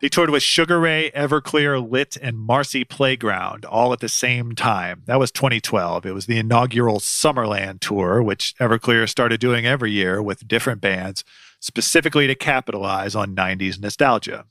They 0.00 0.10
toured 0.10 0.28
with 0.28 0.42
Sugar 0.42 0.78
Ray, 0.78 1.10
Everclear, 1.12 1.80
Lit, 1.80 2.18
and 2.20 2.38
Marcy 2.38 2.84
Playground 2.84 3.64
all 3.64 3.94
at 3.94 4.00
the 4.00 4.10
same 4.10 4.54
time. 4.54 5.02
That 5.06 5.18
was 5.18 5.30
2012. 5.30 6.04
It 6.04 6.12
was 6.12 6.26
the 6.26 6.38
inaugural 6.38 7.00
Summerland 7.00 7.80
tour, 7.80 8.22
which 8.22 8.54
Everclear 8.60 9.08
started 9.08 9.40
doing 9.40 9.64
every 9.64 9.90
year 9.90 10.22
with 10.22 10.46
different 10.46 10.82
bands, 10.82 11.24
specifically 11.60 12.26
to 12.26 12.34
capitalize 12.34 13.14
on 13.14 13.34
90s 13.34 13.80
nostalgia. 13.80 14.44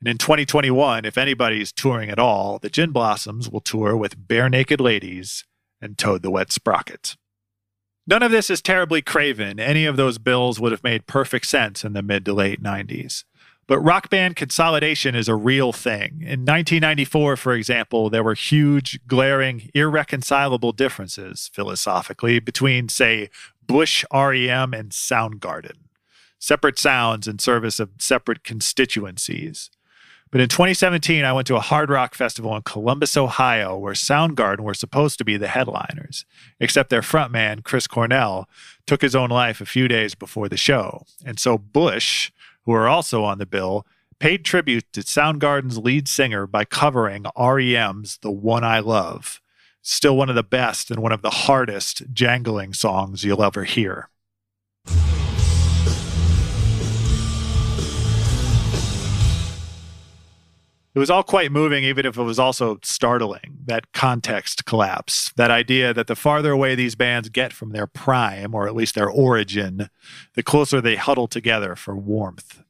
And 0.00 0.08
in 0.08 0.16
2021, 0.16 1.04
if 1.04 1.18
anybody's 1.18 1.70
touring 1.70 2.08
at 2.08 2.18
all, 2.18 2.58
the 2.58 2.70
Gin 2.70 2.90
Blossoms 2.90 3.50
will 3.50 3.60
tour 3.60 3.94
with 3.94 4.26
Barenaked 4.26 4.80
Ladies 4.80 5.44
and 5.82 5.98
Toad 5.98 6.22
the 6.22 6.30
Wet 6.30 6.50
Sprocket. 6.50 7.16
None 8.06 8.22
of 8.22 8.30
this 8.30 8.48
is 8.48 8.62
terribly 8.62 9.02
craven. 9.02 9.60
Any 9.60 9.84
of 9.84 9.96
those 9.96 10.18
bills 10.18 10.58
would 10.58 10.72
have 10.72 10.84
made 10.84 11.06
perfect 11.06 11.46
sense 11.46 11.84
in 11.84 11.92
the 11.92 12.02
mid 12.02 12.24
to 12.24 12.32
late 12.32 12.62
90s. 12.62 13.24
But 13.66 13.78
rock 13.78 14.10
band 14.10 14.36
consolidation 14.36 15.14
is 15.14 15.28
a 15.28 15.34
real 15.34 15.72
thing. 15.72 16.20
In 16.20 16.44
1994, 16.44 17.36
for 17.36 17.54
example, 17.54 18.10
there 18.10 18.22
were 18.22 18.34
huge, 18.34 19.00
glaring, 19.06 19.70
irreconcilable 19.74 20.72
differences, 20.72 21.50
philosophically, 21.52 22.40
between, 22.40 22.88
say, 22.88 23.30
Bush, 23.66 24.04
REM, 24.12 24.74
and 24.74 24.90
Soundgarden. 24.90 25.76
Separate 26.38 26.78
sounds 26.78 27.26
in 27.26 27.38
service 27.38 27.80
of 27.80 27.90
separate 27.98 28.44
constituencies. 28.44 29.70
But 30.30 30.40
in 30.40 30.48
2017, 30.48 31.24
I 31.24 31.32
went 31.32 31.46
to 31.46 31.56
a 31.56 31.60
hard 31.60 31.88
rock 31.88 32.14
festival 32.14 32.56
in 32.56 32.62
Columbus, 32.62 33.16
Ohio, 33.16 33.78
where 33.78 33.94
Soundgarden 33.94 34.60
were 34.60 34.74
supposed 34.74 35.16
to 35.18 35.24
be 35.24 35.36
the 35.36 35.46
headliners, 35.46 36.26
except 36.58 36.90
their 36.90 37.02
frontman, 37.02 37.62
Chris 37.62 37.86
Cornell, 37.86 38.48
took 38.86 39.00
his 39.00 39.14
own 39.14 39.30
life 39.30 39.60
a 39.60 39.66
few 39.66 39.86
days 39.86 40.14
before 40.14 40.48
the 40.48 40.56
show. 40.56 41.06
And 41.24 41.38
so 41.38 41.56
Bush, 41.56 42.32
who 42.64 42.72
are 42.72 42.88
also 42.88 43.24
on 43.24 43.38
the 43.38 43.46
bill, 43.46 43.86
paid 44.18 44.44
tribute 44.44 44.92
to 44.92 45.00
Soundgarden's 45.00 45.78
lead 45.78 46.08
singer 46.08 46.46
by 46.46 46.64
covering 46.64 47.26
REM's 47.36 48.18
The 48.18 48.30
One 48.30 48.64
I 48.64 48.80
Love. 48.80 49.40
Still 49.82 50.16
one 50.16 50.30
of 50.30 50.34
the 50.34 50.42
best 50.42 50.90
and 50.90 51.00
one 51.00 51.12
of 51.12 51.22
the 51.22 51.30
hardest 51.30 52.02
jangling 52.12 52.72
songs 52.72 53.22
you'll 53.22 53.42
ever 53.42 53.64
hear. 53.64 54.08
It 60.94 61.00
was 61.00 61.10
all 61.10 61.24
quite 61.24 61.50
moving, 61.50 61.82
even 61.82 62.06
if 62.06 62.16
it 62.16 62.22
was 62.22 62.38
also 62.38 62.78
startling. 62.84 63.58
That 63.66 63.92
context 63.92 64.64
collapse, 64.64 65.32
that 65.36 65.50
idea 65.50 65.92
that 65.92 66.06
the 66.06 66.14
farther 66.14 66.52
away 66.52 66.76
these 66.76 66.94
bands 66.94 67.28
get 67.28 67.52
from 67.52 67.70
their 67.70 67.88
prime, 67.88 68.54
or 68.54 68.68
at 68.68 68.76
least 68.76 68.94
their 68.94 69.10
origin, 69.10 69.90
the 70.34 70.42
closer 70.44 70.80
they 70.80 70.94
huddle 70.94 71.26
together 71.26 71.74
for 71.74 71.96
warmth. 71.96 72.62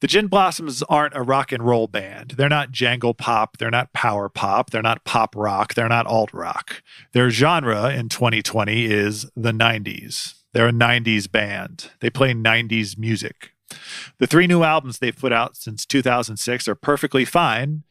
The 0.00 0.06
Gin 0.06 0.26
Blossoms 0.28 0.82
aren't 0.84 1.16
a 1.16 1.22
rock 1.22 1.50
and 1.50 1.64
roll 1.64 1.88
band. 1.88 2.34
They're 2.36 2.48
not 2.48 2.70
jangle 2.70 3.14
pop. 3.14 3.56
They're 3.56 3.70
not 3.70 3.92
power 3.92 4.28
pop. 4.28 4.70
They're 4.70 4.82
not 4.82 5.04
pop 5.04 5.34
rock. 5.34 5.74
They're 5.74 5.88
not 5.88 6.06
alt 6.06 6.32
rock. 6.32 6.82
Their 7.12 7.30
genre 7.30 7.88
in 7.88 8.10
2020 8.10 8.84
is 8.84 9.30
the 9.34 9.52
90s. 9.52 10.34
They're 10.52 10.68
a 10.68 10.72
90s 10.72 11.30
band. 11.30 11.90
They 12.00 12.10
play 12.10 12.34
90s 12.34 12.98
music. 12.98 13.53
The 14.18 14.26
three 14.26 14.46
new 14.46 14.62
albums 14.62 14.98
they've 14.98 15.16
put 15.16 15.32
out 15.32 15.56
since 15.56 15.86
2006 15.86 16.68
are 16.68 16.74
perfectly 16.74 17.24
fine 17.24 17.82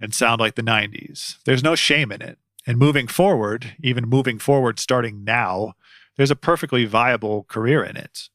and 0.00 0.14
sound 0.14 0.40
like 0.40 0.54
the 0.54 0.62
90s. 0.62 1.36
There's 1.44 1.62
no 1.62 1.74
shame 1.74 2.12
in 2.12 2.22
it. 2.22 2.38
And 2.66 2.78
moving 2.78 3.06
forward, 3.06 3.76
even 3.82 4.08
moving 4.08 4.38
forward 4.38 4.78
starting 4.78 5.24
now, 5.24 5.74
there's 6.16 6.30
a 6.30 6.36
perfectly 6.36 6.84
viable 6.84 7.44
career 7.44 7.84
in 7.84 7.96
it. 7.96 8.28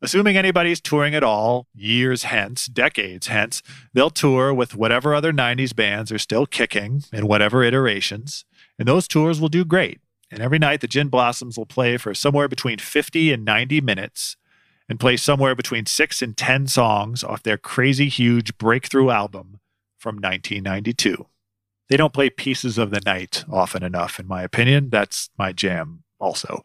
Assuming 0.00 0.36
anybody's 0.36 0.80
touring 0.80 1.14
at 1.16 1.24
all, 1.24 1.66
years 1.74 2.22
hence, 2.24 2.66
decades 2.66 3.26
hence, 3.26 3.62
they'll 3.92 4.10
tour 4.10 4.54
with 4.54 4.76
whatever 4.76 5.12
other 5.12 5.32
90s 5.32 5.74
bands 5.74 6.12
are 6.12 6.18
still 6.18 6.46
kicking 6.46 7.02
in 7.12 7.26
whatever 7.26 7.64
iterations, 7.64 8.44
and 8.78 8.86
those 8.86 9.08
tours 9.08 9.40
will 9.40 9.48
do 9.48 9.64
great. 9.64 10.00
And 10.30 10.40
every 10.40 10.58
night, 10.60 10.82
the 10.82 10.86
Gin 10.86 11.08
Blossoms 11.08 11.58
will 11.58 11.66
play 11.66 11.96
for 11.96 12.14
somewhere 12.14 12.46
between 12.46 12.78
50 12.78 13.32
and 13.32 13.44
90 13.44 13.80
minutes 13.80 14.36
and 14.88 15.00
play 15.00 15.16
somewhere 15.16 15.54
between 15.54 15.86
six 15.86 16.22
and 16.22 16.36
10 16.36 16.66
songs 16.66 17.22
off 17.22 17.42
their 17.42 17.58
crazy 17.58 18.08
huge 18.08 18.56
breakthrough 18.58 19.10
album 19.10 19.60
from 19.98 20.16
1992. 20.16 21.26
They 21.88 21.96
don't 21.96 22.12
play 22.12 22.30
Pieces 22.30 22.78
of 22.78 22.90
the 22.90 23.00
Night 23.04 23.44
often 23.50 23.82
enough, 23.82 24.20
in 24.20 24.26
my 24.26 24.42
opinion. 24.42 24.90
That's 24.90 25.30
my 25.38 25.52
jam, 25.52 26.04
also. 26.18 26.64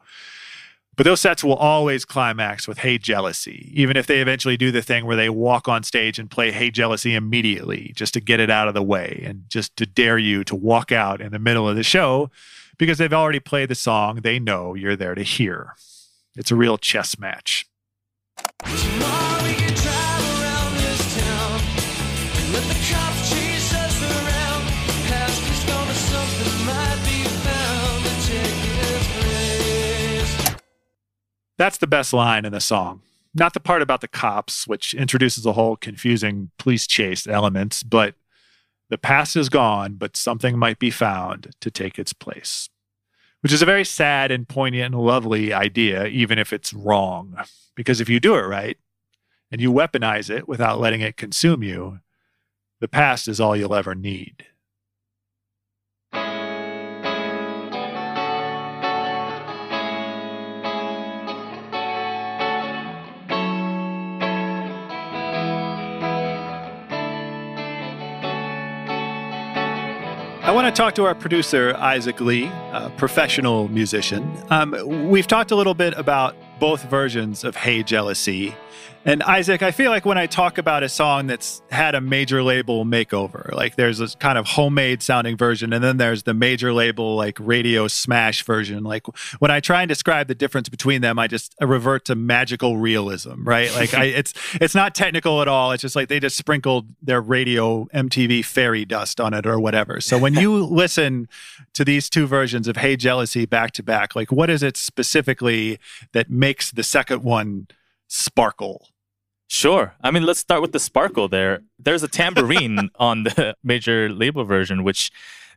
But 0.95 1.05
those 1.05 1.21
sets 1.21 1.43
will 1.43 1.55
always 1.55 2.05
climax 2.05 2.67
with 2.67 2.79
Hey 2.79 2.99
Jealousy, 2.99 3.71
even 3.73 3.97
if 3.97 4.05
they 4.05 4.21
eventually 4.21 4.57
do 4.57 4.71
the 4.71 4.83
thing 4.83 5.05
where 5.05 5.15
they 5.15 5.29
walk 5.29 5.67
on 5.67 5.81
stage 5.81 6.19
and 6.19 6.29
play 6.29 6.51
Hey 6.51 6.69
Jealousy 6.69 7.15
immediately 7.15 7.93
just 7.95 8.13
to 8.13 8.21
get 8.21 8.39
it 8.39 8.51
out 8.51 8.67
of 8.67 8.75
the 8.75 8.83
way 8.83 9.23
and 9.25 9.45
just 9.47 9.75
to 9.77 9.87
dare 9.87 10.19
you 10.19 10.43
to 10.43 10.55
walk 10.55 10.91
out 10.91 11.19
in 11.19 11.31
the 11.31 11.39
middle 11.39 11.67
of 11.67 11.75
the 11.75 11.83
show 11.83 12.29
because 12.77 12.99
they've 12.99 13.13
already 13.13 13.39
played 13.39 13.69
the 13.69 13.75
song 13.75 14.17
they 14.17 14.37
know 14.37 14.75
you're 14.75 14.95
there 14.95 15.15
to 15.15 15.23
hear. 15.23 15.73
It's 16.35 16.51
a 16.51 16.55
real 16.55 16.77
chess 16.77 17.17
match. 17.17 17.65
That's 31.57 31.77
the 31.77 31.87
best 31.87 32.13
line 32.13 32.45
in 32.45 32.51
the 32.51 32.59
song. 32.59 33.03
Not 33.33 33.53
the 33.53 33.59
part 33.59 33.81
about 33.81 34.01
the 34.01 34.07
cops, 34.07 34.67
which 34.67 34.93
introduces 34.93 35.45
a 35.45 35.53
whole 35.53 35.75
confusing 35.75 36.51
police 36.57 36.85
chase 36.85 37.25
element, 37.25 37.83
but 37.87 38.15
the 38.89 38.97
past 38.97 39.35
is 39.35 39.49
gone, 39.49 39.93
but 39.93 40.17
something 40.17 40.57
might 40.57 40.77
be 40.77 40.89
found 40.89 41.51
to 41.61 41.71
take 41.71 41.97
its 41.97 42.11
place. 42.11 42.69
Which 43.43 43.51
is 43.51 43.61
a 43.61 43.65
very 43.65 43.83
sad 43.83 44.31
and 44.31 44.47
poignant 44.47 44.95
and 44.95 45.03
lovely 45.03 45.51
idea, 45.51 46.05
even 46.05 46.39
if 46.39 46.53
it's 46.53 46.73
wrong. 46.73 47.35
Because 47.75 47.99
if 47.99 48.07
you 48.07 48.21
do 48.21 48.35
it 48.35 48.43
right 48.43 48.77
and 49.51 49.59
you 49.59 49.69
weaponize 49.69 50.29
it 50.29 50.47
without 50.47 50.79
letting 50.79 51.01
it 51.01 51.17
consume 51.17 51.61
you, 51.61 51.99
the 52.79 52.87
past 52.87 53.27
is 53.27 53.41
all 53.41 53.53
you'll 53.53 53.75
ever 53.75 53.95
need. 53.95 54.45
Want 70.53 70.73
to 70.73 70.81
talk 70.81 70.93
to 70.95 71.05
our 71.05 71.15
producer, 71.15 71.75
Isaac 71.77 72.21
Lee, 72.21 72.45
a 72.73 72.91
professional 72.95 73.69
musician. 73.69 74.37
Um, 74.51 75.09
we've 75.09 75.25
talked 75.25 75.49
a 75.49 75.55
little 75.55 75.73
bit 75.73 75.95
about 75.97 76.35
both 76.63 76.83
versions 76.83 77.43
of 77.43 77.57
Hey 77.57 77.83
Jealousy. 77.83 78.55
And 79.05 79.21
Isaac, 79.23 79.61
I 79.61 79.71
feel 79.71 79.91
like 79.91 80.05
when 80.05 80.17
I 80.17 80.27
talk 80.27 80.57
about 80.57 80.81
a 80.81 80.87
song 80.87 81.27
that's 81.27 81.61
had 81.69 81.93
a 81.93 81.99
major 81.99 82.41
label 82.41 82.85
makeover, 82.85 83.51
like 83.51 83.75
there's 83.75 83.97
this 83.97 84.15
kind 84.15 84.37
of 84.37 84.45
homemade 84.45 85.03
sounding 85.03 85.35
version, 85.35 85.73
and 85.73 85.83
then 85.83 85.97
there's 85.97 86.23
the 86.23 86.33
major 86.33 86.71
label, 86.71 87.17
like 87.17 87.37
radio 87.37 87.89
smash 87.89 88.43
version. 88.43 88.85
Like 88.85 89.05
when 89.39 89.51
I 89.51 89.59
try 89.59 89.81
and 89.81 89.89
describe 89.89 90.29
the 90.29 90.35
difference 90.35 90.69
between 90.69 91.01
them, 91.01 91.19
I 91.19 91.27
just 91.27 91.53
revert 91.59 92.05
to 92.05 92.15
magical 92.15 92.77
realism, 92.77 93.43
right? 93.43 93.73
Like 93.75 93.93
I, 93.93 94.05
it's 94.19 94.33
it's 94.61 94.73
not 94.73 94.95
technical 94.95 95.41
at 95.41 95.49
all. 95.49 95.73
It's 95.73 95.81
just 95.81 95.97
like 95.97 96.07
they 96.07 96.21
just 96.21 96.37
sprinkled 96.37 96.87
their 97.01 97.19
radio 97.19 97.89
MTV 97.93 98.45
fairy 98.45 98.85
dust 98.85 99.19
on 99.19 99.33
it 99.33 99.45
or 99.45 99.59
whatever. 99.59 99.99
So 99.99 100.17
when 100.17 100.33
you 100.33 100.63
listen 100.65 101.27
to 101.73 101.83
these 101.83 102.09
two 102.09 102.25
versions 102.25 102.69
of 102.69 102.77
Hey 102.77 102.95
Jealousy 102.95 103.45
back 103.45 103.71
to 103.71 103.83
back, 103.83 104.15
like 104.15 104.31
what 104.31 104.49
is 104.49 104.63
it 104.63 104.77
specifically 104.77 105.77
that 106.13 106.29
makes 106.29 106.52
the 106.61 106.83
second 106.83 107.23
one 107.23 107.67
sparkle? 108.07 108.87
Sure. 109.47 109.93
I 110.01 110.11
mean, 110.11 110.23
let's 110.23 110.39
start 110.39 110.61
with 110.61 110.71
the 110.71 110.79
sparkle 110.79 111.27
there. 111.27 111.61
There's 111.77 112.03
a 112.03 112.07
tambourine 112.07 112.89
on 112.95 113.23
the 113.23 113.55
major 113.63 114.09
label 114.09 114.43
version, 114.45 114.83
which 114.83 115.11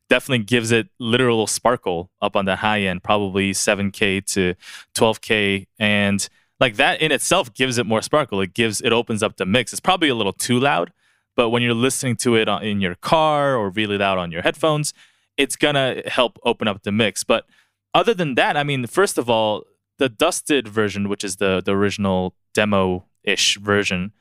definitely 0.09 0.45
gives 0.45 0.71
it 0.71 0.89
literal 0.99 1.47
sparkle 1.47 2.11
up 2.21 2.37
on 2.37 2.45
the 2.45 2.57
high 2.57 2.83
end, 2.83 3.03
probably 3.03 3.53
7K 3.53 4.25
to 4.27 4.55
12K. 4.95 5.67
And 5.79 6.29
like 6.61 6.77
that 6.77 7.01
in 7.01 7.13
itself 7.13 7.53
gives 7.55 7.79
it 7.79 7.87
more 7.87 8.03
sparkle. 8.03 8.41
It 8.41 8.55
gives, 8.55 8.81
it 8.81 8.93
opens 8.93 9.23
up 9.23 9.37
the 9.37 9.47
mix. 9.47 9.73
It's 9.73 9.81
probably 9.81 10.09
a 10.09 10.15
little 10.15 10.33
too 10.33 10.61
loud, 10.61 10.93
but 11.35 11.51
when 11.51 11.63
you're 11.63 11.75
listening 11.75 12.17
to 12.17 12.37
it 12.37 12.49
in 12.49 12.81
your 12.81 12.95
car 12.97 13.57
or 13.57 13.71
really 13.71 13.99
loud 13.99 14.19
on 14.19 14.31
your 14.31 14.43
headphones, 14.43 14.93
it's 15.37 15.57
gonna 15.57 16.03
help 16.07 16.39
open 16.45 16.69
up 16.69 16.83
the 16.83 16.93
mix. 16.93 17.25
But 17.25 17.47
other 17.95 18.15
than 18.15 18.35
that, 18.37 18.57
I 18.57 18.63
mean, 18.63 18.87
first 18.87 19.19
of 19.19 19.29
all, 19.29 19.65
the 19.99 20.09
dusted 20.09 20.69
version, 20.69 21.09
which 21.09 21.25
is 21.25 21.37
the 21.37 21.63
the 21.65 21.73
original 21.73 22.35
demo 22.55 23.05
ish 23.25 23.59
version, 23.59 24.13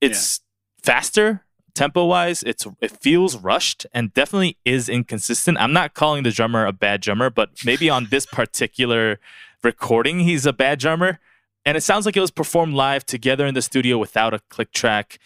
it's 0.00 0.40
faster 0.82 1.44
tempo 1.74 2.04
wise. 2.04 2.42
It's 2.42 2.66
it 2.80 2.90
feels 2.90 3.36
rushed 3.36 3.86
and 3.92 4.12
definitely 4.12 4.58
is 4.64 4.88
inconsistent. 4.88 5.58
I'm 5.58 5.72
not 5.72 5.94
calling 5.94 6.24
the 6.24 6.30
drummer 6.30 6.66
a 6.66 6.72
bad 6.72 7.00
drummer, 7.00 7.30
but 7.30 7.50
maybe 7.64 7.88
on 7.88 8.08
this 8.10 8.26
particular 8.26 9.20
recording, 9.62 10.20
he's 10.20 10.46
a 10.46 10.52
bad 10.52 10.78
drummer. 10.78 11.18
And 11.64 11.76
it 11.76 11.82
sounds 11.82 12.06
like 12.06 12.16
it 12.16 12.20
was 12.20 12.30
performed 12.30 12.74
live 12.74 13.04
together 13.04 13.46
in 13.46 13.54
the 13.54 13.62
studio 13.62 13.98
without 13.98 14.34
a 14.34 14.40
click 14.48 14.72
track. 14.72 15.18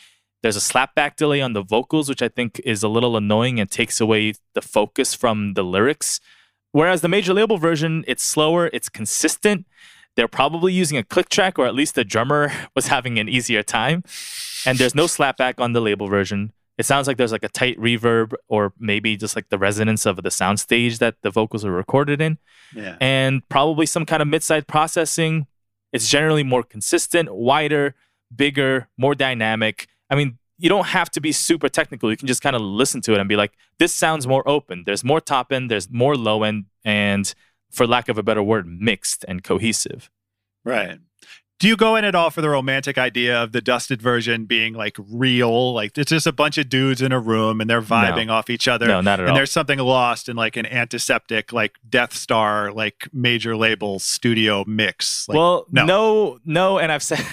There's 0.43 0.57
a 0.57 0.61
slapback 0.61 1.17
delay 1.17 1.41
on 1.41 1.53
the 1.53 1.63
vocals, 1.63 2.09
which 2.09 2.21
I 2.21 2.29
think 2.29 2.61
is 2.65 2.83
a 2.83 2.89
little 2.89 3.17
annoying 3.17 3.61
and 3.61 3.71
takes 3.71 4.01
away 4.01 4.35
the 4.55 4.63
focus 4.63 5.15
from 5.15 5.55
the 5.55 5.63
lyrics. 5.63 6.21
Whereas 6.73 7.01
the 7.03 7.09
major 7.09 7.33
label 7.35 7.59
version, 7.59 8.05
it's 8.07 8.23
slower, 8.23 8.69
it's 8.73 8.89
consistent. 8.89 9.67
They're 10.17 10.29
probably 10.29 10.73
using 10.73 10.99
a 10.99 11.05
click 11.05 11.29
track, 11.29 11.59
or 11.59 11.67
at 11.67 11.75
least 11.75 11.95
the 11.95 12.05
drummer 12.05 12.53
was 12.75 12.89
having 12.89 13.19
an 13.19 13.29
easier 13.29 13.63
time. 13.63 14.03
And 14.67 14.79
there's 14.79 14.95
no 14.95 15.05
slapback 15.05 15.61
on 15.61 15.73
the 15.73 15.81
label 15.81 16.09
version. 16.09 16.53
It 16.79 16.87
sounds 16.87 17.07
like 17.07 17.17
there's 17.19 17.33
like 17.33 17.45
a 17.45 17.49
tight 17.49 17.79
reverb, 17.79 18.33
or 18.49 18.73
maybe 18.79 19.17
just 19.17 19.37
like 19.37 19.49
the 19.51 19.59
resonance 19.59 20.07
of 20.07 20.17
the 20.17 20.31
soundstage 20.31 20.99
that 20.99 21.17
the 21.23 21.31
vocals 21.31 21.65
are 21.65 21.71
recorded 21.73 22.21
in, 22.21 22.39
Yeah. 22.75 22.97
and 23.01 23.47
probably 23.49 23.85
some 23.87 24.07
kind 24.07 24.23
of 24.23 24.29
mid-side 24.29 24.67
processing. 24.67 25.47
It's 25.93 26.09
generally 26.09 26.43
more 26.43 26.63
consistent, 26.63 27.35
wider, 27.35 27.95
bigger, 28.35 28.89
more 28.97 29.15
dynamic. 29.15 29.87
I 30.09 30.15
mean, 30.15 30.39
you 30.63 30.69
don't 30.69 30.87
have 30.87 31.11
to 31.11 31.21
be 31.21 31.33
super 31.33 31.69
technical. 31.69 32.09
You 32.09 32.17
can 32.17 32.29
just 32.29 32.41
kind 32.41 32.55
of 32.55 32.63
listen 32.63 33.01
to 33.03 33.13
it 33.15 33.19
and 33.19 33.29
be 33.29 33.35
like, 33.35 33.53
this 33.79 33.93
sounds 33.93 34.29
more 34.29 34.49
open. 34.49 34.85
There's 34.87 35.03
more 35.03 35.21
top 35.21 35.51
end, 35.51 35.69
there's 35.69 35.91
more 35.91 36.17
low 36.17 36.45
end, 36.45 36.67
and 36.85 37.35
for 37.73 37.85
lack 37.85 38.09
of 38.09 38.17
a 38.17 38.23
better 38.23 38.45
word, 38.45 38.69
mixed 38.69 39.25
and 39.27 39.43
cohesive. 39.43 40.09
Right. 40.65 41.01
Do 41.59 41.67
you 41.67 41.77
go 41.77 41.97
in 41.97 42.05
at 42.05 42.15
all 42.15 42.31
for 42.31 42.43
the 42.43 42.49
romantic 42.49 42.97
idea 42.97 43.41
of 43.41 43.51
the 43.51 43.61
dusted 43.61 44.01
version 44.01 44.45
being 44.45 44.75
like 44.75 44.97
real? 44.99 45.75
Like 45.75 45.99
it's 45.99 46.11
just 46.11 46.29
a 46.29 46.33
bunch 46.33 46.59
of 46.59 46.69
dudes 46.69 47.03
in 47.03 47.11
a 47.11 47.19
room 47.19 47.61
and 47.61 47.69
they're 47.69 47.83
vibing 47.83 48.31
off 48.31 48.49
each 48.49 48.69
other. 48.69 48.87
No, 48.87 49.01
not 49.01 49.19
at 49.19 49.21
and 49.21 49.31
all. 49.31 49.35
there's 49.35 49.51
something 49.51 49.81
lost 49.81 50.29
in 50.29 50.37
like 50.37 50.57
an 50.57 50.67
antiseptic, 50.67 51.53
like 51.53 51.77
Death 51.89 52.15
Star, 52.15 52.73
like 52.73 53.09
major 53.13 53.57
label 53.57 53.99
studio 53.99 54.65
mix. 54.67 55.29
Like, 55.29 55.37
well, 55.37 55.67
no. 55.71 55.85
no, 55.85 56.39
no, 56.45 56.79
and 56.79 56.91
I've 56.93 57.03
said, 57.03 57.25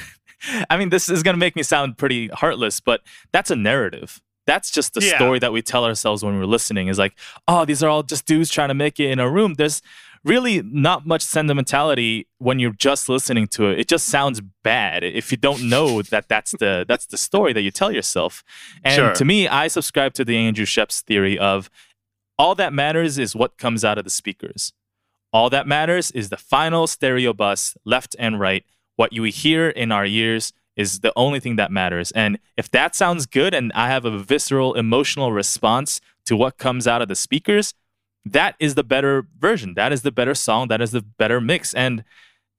I 0.70 0.78
mean, 0.78 0.90
this 0.90 1.10
is 1.10 1.24
going 1.24 1.34
to 1.36 1.40
make 1.40 1.56
me 1.56 1.64
sound 1.64 1.98
pretty 1.98 2.28
heartless, 2.30 2.80
but 2.80 3.02
that's 3.32 3.52
a 3.52 3.56
narrative. 3.56 4.22
That's 4.46 4.72
just 4.72 4.94
the 4.94 5.02
Yeah. 5.02 5.16
story 5.18 5.40
that 5.40 5.52
we 5.52 5.62
tell 5.62 5.86
ourselves 5.86 6.24
when 6.24 6.38
we're 6.40 6.46
listening. 6.46 6.88
Is 6.88 6.98
like, 6.98 7.14
oh, 7.48 7.66
these 7.66 7.84
are 7.84 7.90
all 7.90 8.04
just 8.04 8.26
dudes 8.26 8.50
trying 8.50 8.70
to 8.70 8.74
make 8.74 9.00
it 9.00 9.12
in 9.12 9.20
a 9.20 9.30
room. 9.30 9.54
There's 9.56 9.82
really 10.26 10.62
not 10.64 11.06
much 11.06 11.22
sentimentality 11.22 12.28
when 12.40 12.60
you're 12.60 12.74
just 12.74 13.08
listening 13.10 13.48
to 13.48 13.68
it. 13.68 13.80
It 13.80 13.88
just 13.88 14.08
sounds 14.08 14.42
bad 14.64 15.04
if 15.04 15.32
you 15.32 15.38
don't 15.38 15.70
know 15.70 16.02
that 16.02 16.28
that's 16.28 16.52
the 16.54 16.84
that's 16.88 17.06
the 17.06 17.18
story 17.18 17.54
that 17.54 17.62
you 17.62 17.72
tell 17.72 17.92
yourself. 17.92 18.44
And 18.84 18.96
Sure. 18.96 19.14
to 19.14 19.26
me, 19.26 19.48
I 19.48 19.68
subscribe 19.68 20.14
to 20.16 20.26
the 20.26 20.36
Andrew 20.38 20.66
Scheps 20.66 21.02
theory 21.02 21.38
of 21.38 21.70
all 22.38 22.56
that 22.56 22.74
matters 22.74 23.18
is 23.18 23.36
what 23.36 23.58
comes 23.58 23.86
out 23.86 23.98
of 23.98 24.04
the 24.04 24.10
speakers. 24.10 24.74
All 25.32 25.50
that 25.52 25.68
matters 25.68 26.10
is 26.12 26.30
the 26.30 26.38
final 26.38 26.88
stereo 26.88 27.34
bus, 27.34 27.78
left 27.86 28.16
and 28.18 28.40
right. 28.40 28.64
What 29.00 29.14
you 29.14 29.24
hear 29.24 29.70
in 29.70 29.94
our 29.94 30.06
ears 30.06 30.52
is 30.76 31.00
the 31.00 31.14
only 31.16 31.40
thing 31.40 31.56
that 31.56 31.72
matters. 31.72 32.12
And 32.12 32.38
if 32.58 32.70
that 32.72 32.98
sounds 32.98 33.28
good 33.28 33.54
and 33.54 33.72
I 33.72 33.88
have 33.88 34.04
a 34.04 34.20
visceral 34.20 34.74
emotional 34.74 35.32
response 35.32 36.02
to 36.26 36.36
what 36.36 36.58
comes 36.58 36.86
out 36.86 37.02
of 37.02 37.08
the 37.08 37.16
speakers, 37.16 37.74
that 38.26 38.56
is 38.60 38.76
the 38.76 38.84
better 38.84 39.26
version. 39.40 39.74
That 39.76 39.94
is 39.94 40.02
the 40.02 40.12
better 40.12 40.36
song. 40.36 40.68
That 40.68 40.82
is 40.82 40.92
the 40.92 41.02
better 41.02 41.40
mix. 41.40 41.74
And 41.74 42.04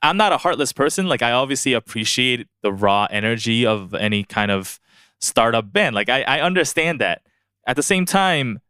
I'm 0.00 0.16
not 0.16 0.32
a 0.32 0.38
heartless 0.38 0.72
person. 0.72 1.08
Like, 1.08 1.20
I 1.20 1.32
obviously 1.32 1.74
appreciate 1.74 2.48
the 2.62 2.72
raw 2.72 3.06
energy 3.10 3.66
of 3.66 3.92
any 3.92 4.24
kind 4.24 4.50
of 4.50 4.80
startup 5.18 5.70
band. 5.74 5.94
Like, 5.94 6.08
I, 6.08 6.22
I 6.22 6.40
understand 6.40 7.02
that. 7.02 7.20
At 7.66 7.76
the 7.76 7.82
same 7.82 8.06
time, 8.06 8.60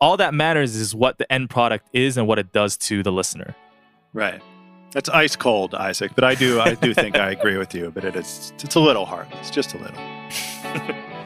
all 0.00 0.16
that 0.16 0.32
matters 0.32 0.76
is 0.76 0.94
what 0.94 1.18
the 1.18 1.30
end 1.30 1.50
product 1.50 1.90
is 1.92 2.16
and 2.16 2.26
what 2.26 2.38
it 2.38 2.54
does 2.54 2.78
to 2.78 3.02
the 3.02 3.12
listener. 3.12 3.54
Right. 4.14 4.40
That's 4.92 5.08
ice 5.10 5.36
cold, 5.36 5.74
Isaac. 5.74 6.12
But 6.14 6.24
I 6.24 6.34
do, 6.34 6.60
I 6.60 6.74
do 6.74 6.94
think 6.94 7.16
I 7.18 7.30
agree 7.30 7.58
with 7.58 7.74
you. 7.74 7.90
But 7.90 8.04
it 8.04 8.16
is, 8.16 8.52
it's 8.62 8.74
a 8.74 8.80
little 8.80 9.04
heartless, 9.04 9.50
just 9.50 9.74
a 9.74 9.78
little. 9.78 9.96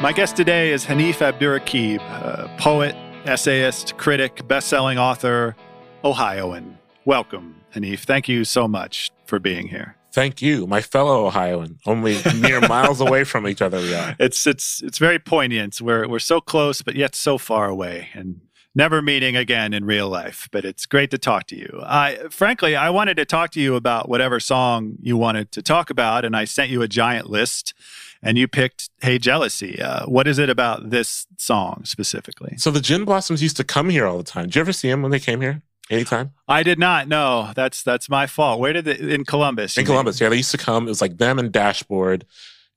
My 0.00 0.12
guest 0.12 0.36
today 0.36 0.70
is 0.72 0.84
Hanif 0.84 1.20
Abdurraqib, 1.20 1.98
a 2.00 2.54
poet, 2.58 2.94
essayist, 3.24 3.96
critic, 3.96 4.46
best-selling 4.46 4.98
author, 4.98 5.56
Ohioan. 6.04 6.76
Welcome, 7.06 7.62
Hanif. 7.74 8.00
Thank 8.00 8.28
you 8.28 8.44
so 8.44 8.68
much 8.68 9.10
for 9.24 9.38
being 9.38 9.68
here. 9.68 9.96
Thank 10.14 10.40
you, 10.40 10.68
my 10.68 10.80
fellow 10.80 11.26
Ohioan. 11.26 11.80
Only 11.86 12.18
mere 12.36 12.60
miles 12.68 13.00
away 13.00 13.24
from 13.24 13.48
each 13.48 13.60
other 13.60 13.78
we 13.78 13.92
are. 13.96 14.14
It's 14.20 14.46
it's 14.46 14.80
it's 14.80 14.98
very 14.98 15.18
poignant. 15.18 15.80
We're 15.80 16.06
we're 16.06 16.20
so 16.20 16.40
close, 16.40 16.82
but 16.82 16.94
yet 16.94 17.16
so 17.16 17.36
far 17.36 17.68
away, 17.68 18.10
and 18.14 18.40
never 18.76 19.02
meeting 19.02 19.34
again 19.34 19.74
in 19.74 19.84
real 19.84 20.08
life. 20.08 20.48
But 20.52 20.64
it's 20.64 20.86
great 20.86 21.10
to 21.10 21.18
talk 21.18 21.48
to 21.48 21.56
you. 21.56 21.80
I 21.82 22.28
frankly, 22.30 22.76
I 22.76 22.90
wanted 22.90 23.16
to 23.16 23.24
talk 23.24 23.50
to 23.52 23.60
you 23.60 23.74
about 23.74 24.08
whatever 24.08 24.38
song 24.38 24.98
you 25.02 25.16
wanted 25.16 25.50
to 25.50 25.62
talk 25.62 25.90
about, 25.90 26.24
and 26.24 26.36
I 26.36 26.44
sent 26.44 26.70
you 26.70 26.80
a 26.82 26.86
giant 26.86 27.28
list, 27.28 27.74
and 28.22 28.38
you 28.38 28.46
picked 28.46 28.90
"Hey 29.00 29.18
Jealousy." 29.18 29.82
Uh, 29.82 30.06
what 30.06 30.28
is 30.28 30.38
it 30.38 30.48
about 30.48 30.90
this 30.90 31.26
song 31.38 31.82
specifically? 31.84 32.56
So 32.56 32.70
the 32.70 32.80
Gin 32.80 33.04
Blossoms 33.04 33.42
used 33.42 33.56
to 33.56 33.64
come 33.64 33.88
here 33.90 34.06
all 34.06 34.18
the 34.18 34.22
time. 34.22 34.44
Did 34.44 34.54
you 34.54 34.60
ever 34.60 34.72
see 34.72 34.88
them 34.88 35.02
when 35.02 35.10
they 35.10 35.18
came 35.18 35.40
here? 35.40 35.62
Anytime? 35.90 36.32
I 36.48 36.62
did 36.62 36.78
not 36.78 37.08
know. 37.08 37.52
That's 37.54 37.82
that's 37.82 38.08
my 38.08 38.26
fault. 38.26 38.58
Where 38.60 38.72
did 38.72 38.86
it 38.88 39.00
in 39.00 39.24
Columbus? 39.24 39.76
In 39.76 39.84
Columbus, 39.84 40.20
yeah, 40.20 40.28
they 40.30 40.36
used 40.36 40.50
to 40.52 40.58
come. 40.58 40.86
It 40.86 40.90
was 40.90 41.02
like 41.02 41.18
them 41.18 41.38
and 41.38 41.52
Dashboard 41.52 42.24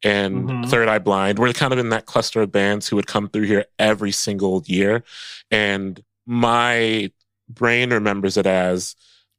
and 0.03 0.49
Mhm. 0.49 0.69
Third 0.69 0.89
Eye 0.89 0.99
Blind. 0.99 1.39
We're 1.39 1.53
kind 1.53 1.71
of 1.73 1.79
in 1.79 1.89
that 1.89 2.05
cluster 2.05 2.41
of 2.41 2.51
bands 2.51 2.87
who 2.87 2.95
would 2.97 3.07
come 3.07 3.29
through 3.29 3.43
here 3.45 3.65
every 3.79 4.11
single 4.11 4.61
year. 4.67 5.03
And 5.49 6.03
my 6.25 7.11
brain 7.49 7.91
remembers 7.93 8.35
it 8.35 8.45
as 8.45 8.95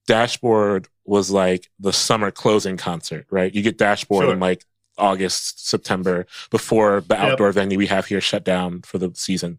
Dashboard 0.07 0.89
was 1.05 1.31
like 1.31 1.71
the 1.79 1.93
summer 1.93 2.31
closing 2.31 2.77
concert, 2.79 3.27
right? 3.31 3.55
You 3.55 3.63
get 3.63 3.77
Dashboard 3.79 4.25
Sure. 4.25 4.33
in 4.33 4.41
like 4.41 4.65
August, 4.97 5.69
September, 5.69 6.27
before 6.51 7.03
the 7.07 7.17
outdoor 7.17 7.53
venue 7.53 7.79
we 7.79 7.87
have 7.87 8.07
here 8.07 8.21
shut 8.21 8.43
down 8.45 8.83
for 8.83 8.99
the 8.99 9.11
season. 9.15 9.59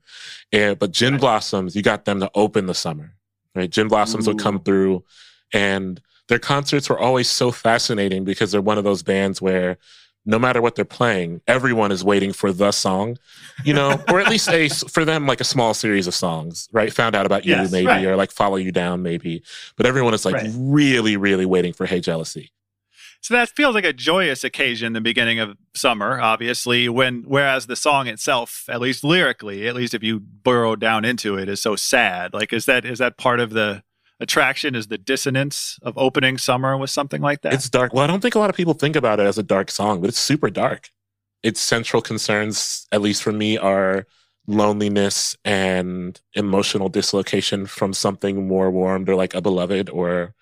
And, 0.52 0.78
but 0.78 0.91
Gin 0.91 1.17
Blossoms, 1.17 1.76
you 1.76 1.82
got 1.82 2.04
them 2.06 2.19
to 2.19 2.30
open 2.36 2.65
the 2.65 2.74
summer, 2.74 3.13
right? 3.56 3.70
Gin 3.70 3.88
Blossoms 3.88 4.28
would 4.28 4.40
come 4.40 4.60
through 4.60 5.04
and 5.54 6.02
their 6.28 6.40
concerts 6.40 6.90
were 6.90 7.00
always 7.00 7.30
so 7.30 7.52
fascinating 7.52 8.24
because 8.24 8.52
they're 8.52 8.62
one 8.62 8.78
of 8.78 8.84
those 8.84 9.02
bands 9.04 9.42
where 9.42 9.78
no 10.26 10.38
matter 10.38 10.62
what 10.62 10.76
they're 10.76 10.86
playing, 10.86 11.42
everyone 11.48 11.92
is 11.92 12.04
waiting 12.04 12.34
for 12.34 12.52
the 12.52 12.72
song, 12.72 13.18
you 13.64 13.74
know, 13.74 14.00
or 14.10 14.20
at 14.20 14.30
least 14.30 14.48
a 14.50 14.68
for 14.90 15.04
them 15.06 15.26
like 15.26 15.42
a 15.42 15.46
small 15.46 15.74
series 15.74 16.06
of 16.08 16.14
songs, 16.14 16.68
right? 16.72 16.94
Found 16.94 17.16
out 17.16 17.26
about 17.26 17.46
you, 17.46 17.56
Yes, 17.56 17.72
maybe, 17.72 17.88
right. 17.88 18.06
or 18.06 18.16
like 18.16 18.32
follow 18.32 18.58
you 18.58 18.72
down, 18.72 19.02
maybe. 19.02 19.42
But 19.76 19.86
everyone 19.88 20.14
is 20.14 20.26
like 20.26 20.36
Right. 20.36 20.52
really, 20.56 21.18
really 21.18 21.46
waiting 21.46 21.74
for 21.74 21.86
Hey 21.88 22.00
Jealousy. 22.02 22.52
So 23.22 23.34
that 23.34 23.50
feels 23.50 23.76
like 23.76 23.84
a 23.84 23.94
joyous 23.94 24.44
occasion, 24.44 24.94
the 24.94 25.02
beginning 25.02 25.40
of 25.40 25.58
summer, 25.76 26.20
obviously, 26.22 26.88
when 26.88 27.24
whereas 27.28 27.68
the 27.68 27.76
song 27.76 28.08
itself, 28.08 28.66
at 28.70 28.80
least 28.80 29.04
lyrically, 29.04 29.68
at 29.68 29.76
least 29.76 29.94
if 29.94 30.04
you 30.04 30.20
burrow 30.20 30.76
down 30.76 31.04
into 31.04 31.38
it, 31.38 31.50
is 31.50 31.62
so 31.62 31.76
sad. 31.76 32.34
Like 32.34 32.54
is 32.54 32.66
that 32.66 32.86
is 32.86 33.00
that 33.00 33.18
part 33.18 33.40
of 33.40 33.52
the 33.52 33.84
attraction? 34.20 34.74
Is 34.74 34.88
the 34.88 34.98
dissonance 34.98 35.78
of 35.82 35.98
opening 35.98 36.38
summer 36.38 36.78
with 36.78 36.90
something 36.90 37.22
like 37.22 37.42
that? 37.42 37.54
It's 37.54 37.70
dark. 37.70 37.94
Well, 37.94 38.04
I 38.04 38.08
don't 38.08 38.22
think 38.22 38.36
a 38.36 38.40
lot 38.40 38.50
of 38.50 38.56
people 38.56 38.74
think 38.74 38.96
about 38.96 39.20
it 39.20 39.26
as 39.26 39.38
a 39.38 39.44
dark 39.44 39.70
song, 39.70 40.02
but 40.02 40.10
it's 40.10 40.20
super 40.20 40.50
dark. 40.50 40.90
Its 41.44 41.62
central 41.62 42.02
concerns, 42.02 42.88
at 42.92 43.02
least 43.02 43.24
for 43.24 43.32
me, 43.32 43.58
are 43.58 44.06
loneliness 44.48 45.38
and 45.46 46.20
emotional 46.34 46.90
dislocation 46.90 47.66
from 47.66 47.94
something 47.94 48.48
more 48.48 48.72
warmed 48.72 49.08
or 49.08 49.16
like 49.16 49.36
a 49.36 49.42
beloved 49.42 49.90
or 49.90 50.34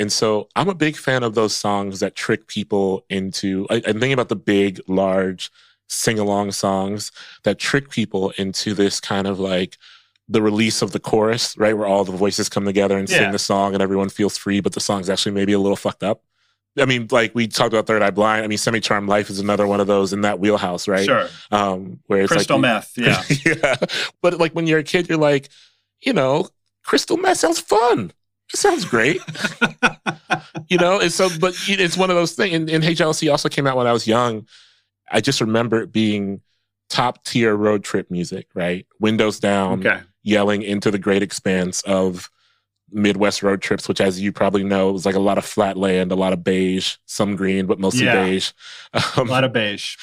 and 0.00 0.10
so 0.10 0.48
I'm 0.56 0.68
a 0.68 0.74
big 0.74 0.96
fan 0.96 1.22
of 1.22 1.34
those 1.34 1.54
songs 1.54 2.00
that 2.00 2.16
trick 2.16 2.46
people 2.48 3.04
into 3.08 3.66
I, 3.70 3.76
I'm 3.86 4.00
thinking 4.00 4.14
about 4.14 4.28
the 4.30 4.36
big, 4.36 4.80
large 4.88 5.50
sing-along 5.88 6.52
songs 6.52 7.12
that 7.44 7.58
trick 7.58 7.90
people 7.90 8.30
into 8.38 8.74
this 8.74 8.98
kind 9.00 9.26
of 9.26 9.38
like 9.38 9.76
the 10.28 10.40
release 10.40 10.80
of 10.82 10.92
the 10.92 11.00
chorus, 11.00 11.56
right? 11.58 11.76
Where 11.76 11.86
all 11.86 12.04
the 12.04 12.12
voices 12.12 12.48
come 12.48 12.64
together 12.64 12.96
and 12.96 13.08
Yeah. 13.10 13.18
sing 13.18 13.32
the 13.32 13.38
song 13.40 13.74
and 13.74 13.82
everyone 13.82 14.08
feels 14.08 14.38
free, 14.38 14.60
but 14.60 14.72
the 14.72 14.80
song's 14.80 15.10
actually 15.10 15.32
maybe 15.32 15.52
a 15.52 15.58
little 15.58 15.76
fucked 15.76 16.02
up. 16.04 16.22
I 16.78 16.84
mean, 16.84 17.08
like 17.10 17.34
we 17.34 17.48
talked 17.48 17.72
about 17.74 17.88
Third 17.88 18.00
Eye 18.00 18.12
Blind. 18.12 18.44
I 18.44 18.46
mean, 18.46 18.56
Semi 18.56 18.78
Charmed 18.78 19.08
Life 19.08 19.28
is 19.28 19.40
another 19.40 19.66
one 19.66 19.80
of 19.80 19.88
those 19.88 20.12
in 20.12 20.20
that 20.20 20.38
wheelhouse, 20.38 20.86
right? 20.86 21.04
Sure. 21.04 21.26
Um, 21.50 21.98
where 22.06 22.20
it's 22.22 22.32
Crystal 22.32 22.58
like, 22.58 22.62
meth. 22.62 22.92
Yeah. 22.96 23.22
yeah. 23.44 23.74
But 24.22 24.38
like 24.38 24.52
when 24.52 24.68
you're 24.68 24.78
a 24.78 24.84
kid, 24.84 25.08
you're 25.08 25.18
like, 25.18 25.48
you 26.00 26.12
know, 26.12 26.48
crystal 26.84 27.16
meth 27.16 27.38
sounds 27.38 27.58
fun. 27.58 28.12
It 28.52 28.56
sounds 28.58 28.84
great. 28.84 29.20
you 30.68 30.76
know, 30.78 31.00
and 31.00 31.12
so, 31.12 31.28
but 31.40 31.54
it's 31.68 31.96
one 31.96 32.10
of 32.10 32.16
those 32.16 32.32
things. 32.32 32.54
And, 32.54 32.68
and 32.70 32.82
HLC 32.84 33.30
also 33.30 33.48
came 33.48 33.66
out 33.66 33.76
when 33.76 33.86
I 33.86 33.92
was 33.92 34.06
young. 34.06 34.46
I 35.10 35.20
just 35.20 35.40
remember 35.40 35.80
it 35.80 35.92
being 35.92 36.40
top 36.88 37.24
tier 37.24 37.54
road 37.54 37.84
trip 37.84 38.10
music, 38.10 38.48
right? 38.54 38.86
Windows 38.98 39.38
down, 39.38 39.86
okay. 39.86 40.02
yelling 40.22 40.62
into 40.62 40.90
the 40.90 40.98
great 40.98 41.22
expanse 41.22 41.82
of 41.82 42.30
Midwest 42.92 43.42
road 43.44 43.62
trips, 43.62 43.86
which, 43.88 44.00
as 44.00 44.20
you 44.20 44.32
probably 44.32 44.64
know, 44.64 44.90
was 44.92 45.06
like 45.06 45.14
a 45.14 45.20
lot 45.20 45.38
of 45.38 45.44
flat 45.44 45.76
land, 45.76 46.10
a 46.10 46.16
lot 46.16 46.32
of 46.32 46.42
beige, 46.42 46.96
some 47.06 47.36
green, 47.36 47.66
but 47.66 47.78
mostly 47.78 48.04
Yeah. 48.06 48.24
beige. 48.24 48.50
A 48.94 49.02
Um, 49.16 49.28
lot 49.28 49.44
of 49.44 49.52
beige. 49.52 49.96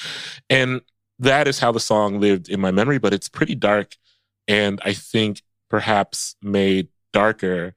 and 0.48 0.80
that 1.18 1.46
is 1.48 1.58
how 1.58 1.72
the 1.72 1.80
song 1.80 2.20
lived 2.20 2.48
in 2.48 2.60
my 2.60 2.70
memory, 2.70 2.96
but 2.98 3.12
it's 3.12 3.28
pretty 3.28 3.54
dark. 3.54 3.96
And 4.46 4.80
I 4.84 4.94
think 4.94 5.42
perhaps 5.68 6.36
made 6.40 6.88
darker 7.12 7.74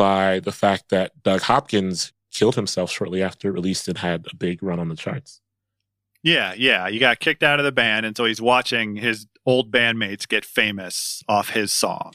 by 0.00 0.40
the 0.40 0.50
fact 0.50 0.88
that 0.88 1.22
Doug 1.22 1.42
Hopkins 1.42 2.14
killed 2.32 2.54
himself 2.54 2.90
shortly 2.90 3.22
after 3.22 3.48
it 3.48 3.52
released 3.52 3.86
and 3.86 3.98
had 3.98 4.24
a 4.32 4.34
big 4.34 4.62
run 4.62 4.80
on 4.80 4.88
the 4.88 4.96
charts. 4.96 5.42
Yeah, 6.22 6.54
yeah. 6.56 6.88
You 6.88 6.98
got 6.98 7.20
kicked 7.20 7.42
out 7.42 7.58
of 7.60 7.66
the 7.66 7.72
band, 7.72 8.06
and 8.06 8.16
so 8.16 8.24
he's 8.24 8.40
watching 8.40 8.96
his 8.96 9.26
old 9.44 9.70
bandmates 9.70 10.26
get 10.26 10.46
famous 10.46 11.22
off 11.28 11.50
his 11.50 11.70
song. 11.70 12.14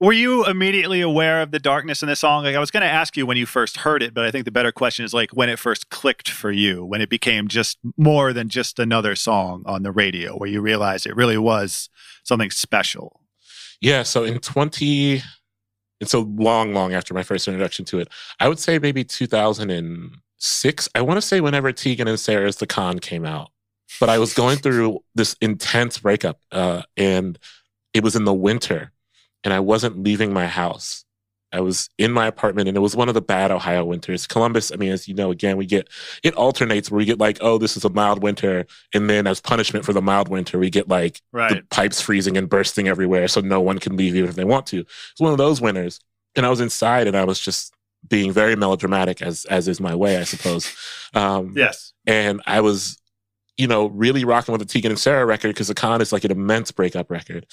Were 0.00 0.14
you 0.14 0.46
immediately 0.46 1.02
aware 1.02 1.42
of 1.42 1.50
the 1.50 1.58
darkness 1.58 2.02
in 2.02 2.08
the 2.08 2.16
song? 2.16 2.44
Like 2.44 2.56
I 2.56 2.60
was 2.60 2.70
going 2.70 2.80
to 2.80 2.88
ask 2.88 3.14
you 3.14 3.26
when 3.26 3.36
you 3.36 3.44
first 3.44 3.76
heard 3.76 4.02
it, 4.02 4.14
but 4.14 4.24
I 4.24 4.30
think 4.30 4.46
the 4.46 4.50
better 4.50 4.72
question 4.72 5.04
is 5.04 5.12
like 5.12 5.32
when 5.32 5.50
it 5.50 5.58
first 5.58 5.90
clicked 5.90 6.30
for 6.30 6.50
you, 6.50 6.82
when 6.82 7.02
it 7.02 7.10
became 7.10 7.46
just 7.46 7.76
more 7.98 8.32
than 8.32 8.48
just 8.48 8.78
another 8.78 9.14
song 9.14 9.64
on 9.66 9.82
the 9.82 9.92
radio, 9.92 10.34
where 10.34 10.48
you 10.48 10.62
realized 10.62 11.04
it 11.04 11.14
really 11.14 11.36
was 11.36 11.90
something 12.24 12.50
special. 12.50 13.20
Yeah, 13.82 14.02
so 14.02 14.24
in 14.24 14.38
20 14.38 15.22
and 16.02 16.10
so 16.10 16.28
long, 16.34 16.74
long 16.74 16.92
after 16.94 17.14
my 17.14 17.22
first 17.22 17.46
introduction 17.46 17.84
to 17.84 18.00
it, 18.00 18.08
I 18.40 18.48
would 18.48 18.58
say 18.58 18.80
maybe 18.80 19.04
2006. 19.04 20.88
I 20.96 21.00
want 21.00 21.16
to 21.16 21.22
say 21.22 21.40
whenever 21.40 21.70
Tegan 21.70 22.08
and 22.08 22.18
Sara's 22.18 22.56
The 22.56 22.66
Con 22.66 22.98
came 22.98 23.24
out. 23.24 23.52
But 24.00 24.08
I 24.08 24.18
was 24.18 24.34
going 24.34 24.58
through 24.58 24.98
this 25.14 25.36
intense 25.40 25.98
breakup 25.98 26.40
uh, 26.50 26.82
and 26.96 27.38
it 27.94 28.02
was 28.02 28.16
in 28.16 28.24
the 28.24 28.34
winter 28.34 28.90
and 29.44 29.54
I 29.54 29.60
wasn't 29.60 30.02
leaving 30.02 30.32
my 30.32 30.48
house. 30.48 31.04
I 31.52 31.60
was 31.60 31.88
in 31.98 32.12
my 32.12 32.26
apartment 32.26 32.68
and 32.68 32.76
it 32.76 32.80
was 32.80 32.96
one 32.96 33.08
of 33.08 33.14
the 33.14 33.20
bad 33.20 33.50
Ohio 33.50 33.84
winters. 33.84 34.26
Columbus, 34.26 34.72
I 34.72 34.76
mean, 34.76 34.90
as 34.92 35.06
you 35.06 35.14
know, 35.14 35.30
again, 35.30 35.56
we 35.56 35.66
get 35.66 35.88
it 36.22 36.34
alternates 36.34 36.90
where 36.90 36.98
we 36.98 37.04
get 37.04 37.18
like, 37.18 37.38
oh, 37.40 37.58
this 37.58 37.76
is 37.76 37.84
a 37.84 37.90
mild 37.90 38.22
winter. 38.22 38.66
And 38.94 39.08
then 39.10 39.26
as 39.26 39.40
punishment 39.40 39.84
for 39.84 39.92
the 39.92 40.02
mild 40.02 40.28
winter, 40.28 40.58
we 40.58 40.70
get 40.70 40.88
like 40.88 41.20
the 41.50 41.62
pipes 41.70 42.00
freezing 42.00 42.36
and 42.36 42.48
bursting 42.48 42.88
everywhere. 42.88 43.28
So 43.28 43.40
no 43.40 43.60
one 43.60 43.78
can 43.78 43.96
leave 43.96 44.16
even 44.16 44.30
if 44.30 44.36
they 44.36 44.44
want 44.44 44.66
to. 44.68 44.80
It's 44.80 45.20
one 45.20 45.32
of 45.32 45.38
those 45.38 45.60
winters. 45.60 46.00
And 46.36 46.46
I 46.46 46.48
was 46.48 46.60
inside 46.60 47.06
and 47.06 47.16
I 47.16 47.24
was 47.24 47.38
just 47.38 47.74
being 48.08 48.32
very 48.32 48.56
melodramatic 48.56 49.22
as 49.22 49.44
as 49.44 49.68
is 49.68 49.80
my 49.80 49.94
way, 49.94 50.16
I 50.18 50.24
suppose. 50.24 50.74
Um, 51.14 51.52
Yes. 51.54 51.92
and 52.06 52.40
I 52.46 52.62
was, 52.62 52.96
you 53.58 53.66
know, 53.66 53.86
really 53.88 54.24
rocking 54.24 54.52
with 54.52 54.60
the 54.60 54.66
Tegan 54.66 54.92
and 54.92 54.98
Sara 54.98 55.26
record 55.26 55.48
because 55.48 55.68
the 55.68 55.74
con 55.74 56.00
is 56.00 56.10
like 56.10 56.24
an 56.24 56.30
immense 56.30 56.72
breakup 56.72 57.10
record. 57.10 57.44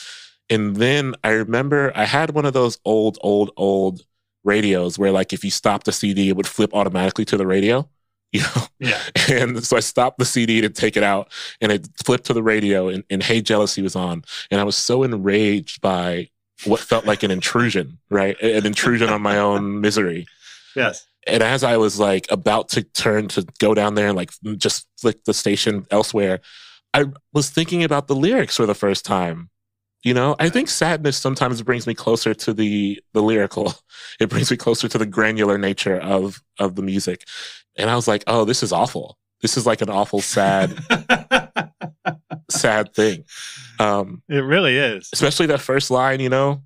And 0.50 0.76
then 0.78 1.16
I 1.24 1.30
remember 1.32 1.92
I 1.96 2.06
had 2.06 2.32
one 2.32 2.46
of 2.46 2.54
those 2.54 2.78
old, 2.86 3.18
old, 3.22 3.52
old 3.58 4.02
radios 4.44 4.98
where 4.98 5.12
like 5.12 5.34
if 5.34 5.44
you 5.44 5.52
stopped 5.52 5.86
the 5.86 5.92
CD, 5.92 6.30
it 6.30 6.36
would 6.36 6.48
flip 6.48 6.74
automatically 6.74 7.26
to 7.26 7.38
the 7.38 7.48
radio. 7.48 7.88
You 8.32 8.42
know? 8.42 8.68
Yeah. 8.80 9.02
And 9.28 9.66
so 9.66 9.76
I 9.76 9.80
stopped 9.80 10.20
the 10.20 10.26
CD 10.26 10.62
to 10.62 10.70
take 10.70 10.96
it 10.96 11.02
out 11.02 11.32
and 11.62 11.72
it 11.72 11.88
flipped 12.06 12.26
to 12.26 12.34
the 12.34 12.44
radio 12.44 12.88
and, 12.88 13.04
and 13.10 13.24
Hey 13.24 13.42
Jealousy 13.42 13.82
was 13.82 13.96
on. 13.96 14.24
And 14.52 14.62
I 14.62 14.64
was 14.64 14.78
so 14.78 15.02
enraged 15.02 15.82
by 15.82 16.30
what 16.66 16.80
felt 16.80 17.08
like 17.08 17.24
an 17.24 17.32
intrusion, 17.32 17.98
right? 18.12 18.40
An 18.40 18.68
intrusion 18.68 19.10
on 19.10 19.24
my 19.24 19.40
own 19.40 19.82
misery 19.86 20.28
Yes. 20.76 21.08
and 21.26 21.42
as 21.42 21.64
I 21.64 21.78
was 21.78 22.00
like 22.00 22.28
about 22.30 22.70
to 22.70 22.84
turn 22.84 23.30
to 23.30 23.48
go 23.58 23.74
down 23.74 23.96
there 23.96 24.10
and 24.10 24.16
like 24.16 24.30
just 24.58 24.86
flick 25.02 25.24
the 25.26 25.34
station 25.34 25.88
elsewhere, 25.90 26.40
I 26.94 27.06
was 27.34 27.50
thinking 27.50 27.84
about 27.84 28.08
the 28.08 28.16
lyrics 28.16 28.58
for 28.58 28.68
the 28.68 28.76
first 28.76 29.06
time. 29.06 29.50
You 30.04 30.14
know, 30.14 30.36
I 30.40 30.48
think 30.48 30.70
sadness 30.70 31.18
sometimes 31.18 31.62
brings 31.62 31.86
me 31.86 31.94
closer 31.94 32.34
to 32.34 32.54
the 32.54 33.02
the 33.14 33.22
lyrical. 33.22 33.74
It 34.20 34.30
brings 34.30 34.52
me 34.52 34.58
closer 34.58 34.88
to 34.90 34.98
the 34.98 35.06
granular 35.06 35.58
nature 35.58 35.98
of 35.98 36.42
of 36.58 36.76
the 36.76 36.82
music. 36.82 37.26
And 37.78 37.90
I 37.90 37.96
was 37.96 38.08
like, 38.08 38.24
oh, 38.28 38.44
this 38.46 38.64
is 38.64 38.74
awful. 38.74 39.18
This 39.42 39.56
is 39.56 39.66
like 39.66 39.82
an 39.82 39.90
awful 39.90 40.22
sad 40.22 40.78
sad 42.50 42.94
thing. 42.94 43.24
Um, 43.80 44.22
it 44.28 44.40
really 44.40 44.78
is. 44.78 45.10
especially 45.14 45.46
that 45.48 45.62
first 45.62 45.90
line, 45.92 46.20
you 46.20 46.30
know, 46.30 46.64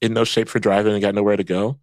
in 0.00 0.12
no 0.12 0.24
shape 0.24 0.48
for 0.48 0.58
driving 0.58 0.92
and 0.92 1.02
got 1.02 1.14
nowhere 1.14 1.36
to 1.36 1.44
go. 1.44 1.78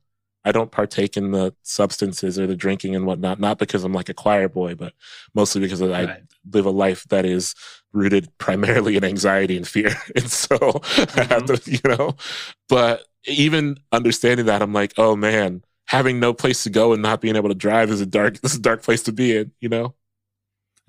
I 0.45 0.53
don't 0.53 0.71
partake 0.71 1.17
in 1.17 1.31
the 1.31 1.53
substances 1.63 2.39
or 2.39 2.47
the 2.47 2.55
drinking 2.55 2.95
and 2.95 3.05
whatnot, 3.05 3.39
not 3.39 3.59
because 3.59 3.83
I'm 3.83 3.93
like 3.93 4.07
a 4.07 4.13
choir 4.13 4.47
boy, 4.47 4.75
but 4.75 4.93
mostly 5.33 5.59
because 5.59 5.81
I 5.81 6.05
Right. 6.05 6.23
Live 6.51 6.65
a 6.65 6.71
life 6.71 7.05
that 7.09 7.25
is 7.25 7.55
rooted 7.93 8.29
primarily 8.37 8.95
in 8.95 9.03
anxiety 9.03 9.57
and 9.57 9.67
fear. 9.67 9.95
And 10.15 10.29
so 10.29 10.55
I 10.55 11.23
have 11.23 11.43
mm-hmm. 11.43 11.55
to, 11.55 11.71
you 11.71 11.97
know, 11.97 12.15
but 12.67 13.05
even 13.25 13.77
understanding 13.91 14.45
that, 14.47 14.61
I'm 14.61 14.73
like, 14.73 14.93
oh 14.97 15.15
man, 15.15 15.63
having 15.87 16.19
no 16.19 16.33
place 16.33 16.63
to 16.63 16.69
go 16.69 16.93
and 16.93 17.01
not 17.01 17.21
being 17.21 17.35
able 17.35 17.49
to 17.49 17.55
drive 17.55 17.89
is 17.89 18.01
a 18.01 18.05
dark, 18.05 18.39
this 18.41 18.51
is 18.53 18.59
a 18.59 18.61
dark 18.61 18.83
place 18.83 19.03
to 19.03 19.11
be 19.11 19.37
in, 19.37 19.51
you 19.59 19.69
know? 19.69 19.95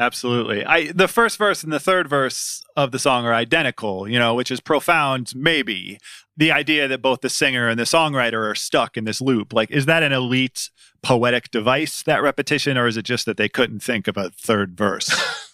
Absolutely. 0.00 0.64
I 0.64 0.90
the 0.92 1.06
first 1.08 1.36
verse 1.36 1.62
and 1.62 1.72
the 1.72 1.78
third 1.78 2.08
verse 2.08 2.62
of 2.74 2.90
the 2.90 2.98
song 2.98 3.26
are 3.26 3.34
identical, 3.34 4.08
you 4.08 4.18
know, 4.18 4.34
which 4.34 4.50
is 4.50 4.58
profound 4.60 5.32
maybe. 5.36 5.98
The 6.36 6.50
idea 6.50 6.88
that 6.88 7.02
both 7.02 7.20
the 7.20 7.28
singer 7.28 7.68
and 7.68 7.78
the 7.78 7.84
songwriter 7.84 8.50
are 8.50 8.54
stuck 8.54 8.96
in 8.96 9.04
this 9.04 9.20
loop. 9.20 9.52
Like 9.52 9.70
is 9.70 9.84
that 9.86 10.02
an 10.02 10.12
elite 10.12 10.70
poetic 11.02 11.50
device 11.50 12.02
that 12.04 12.22
repetition 12.22 12.78
or 12.78 12.86
is 12.86 12.96
it 12.96 13.02
just 13.04 13.26
that 13.26 13.36
they 13.36 13.48
couldn't 13.48 13.80
think 13.80 14.08
of 14.08 14.16
a 14.16 14.30
third 14.30 14.76
verse? 14.76 15.10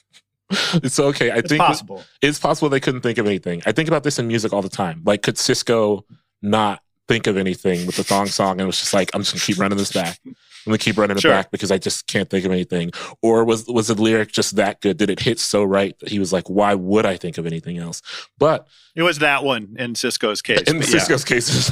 It's 0.74 1.00
okay. 1.00 1.32
I 1.32 1.38
It's 1.38 1.48
think 1.48 1.60
possible. 1.60 2.04
it's 2.22 2.38
possible 2.38 2.68
they 2.68 2.78
couldn't 2.78 3.00
think 3.00 3.18
of 3.18 3.26
anything. 3.26 3.62
I 3.66 3.72
think 3.72 3.88
about 3.88 4.04
this 4.04 4.16
in 4.20 4.28
music 4.28 4.52
all 4.52 4.62
the 4.62 4.68
time. 4.68 5.02
Like, 5.04 5.22
could 5.22 5.34
Sisqó 5.34 6.02
not 6.40 6.82
think 7.08 7.26
of 7.26 7.36
anything 7.36 7.86
with 7.86 7.96
the 7.96 8.04
thong 8.04 8.26
song 8.26 8.52
and 8.52 8.62
it 8.62 8.66
was 8.66 8.78
just 8.78 8.92
like, 8.94 9.10
I'm 9.14 9.22
just 9.22 9.32
gonna 9.34 9.40
keep 9.44 9.58
running 9.58 9.78
this 9.78 9.92
back. 9.92 10.18
I'm 10.26 10.34
gonna 10.66 10.78
keep 10.78 10.98
running 10.98 11.16
it 11.16 11.20
Sure. 11.20 11.30
back 11.30 11.50
because 11.52 11.70
I 11.70 11.78
just 11.78 12.06
can't 12.08 12.28
think 12.28 12.44
of 12.44 12.50
anything. 12.50 12.90
Or 13.22 13.44
was 13.44 13.66
was 13.68 13.86
the 13.86 13.94
lyric 13.94 14.32
just 14.32 14.56
that 14.56 14.80
good? 14.80 14.96
Did 14.96 15.10
it 15.10 15.20
hit 15.20 15.38
so 15.38 15.62
right 15.62 15.96
that 16.00 16.08
he 16.08 16.18
was 16.18 16.32
like, 16.32 16.48
why 16.50 16.74
would 16.74 17.06
I 17.06 17.16
think 17.16 17.38
of 17.38 17.46
anything 17.46 17.78
else? 17.78 18.02
But 18.38 18.66
It 18.96 19.02
was 19.02 19.18
that 19.20 19.44
one 19.44 19.76
in 19.78 19.94
Sisqó's 19.94 20.42
case. 20.42 20.62
in 20.62 20.78
but 20.80 20.88
yeah. 20.88 20.96
Sisqó's 20.98 21.24
cases, 21.24 21.70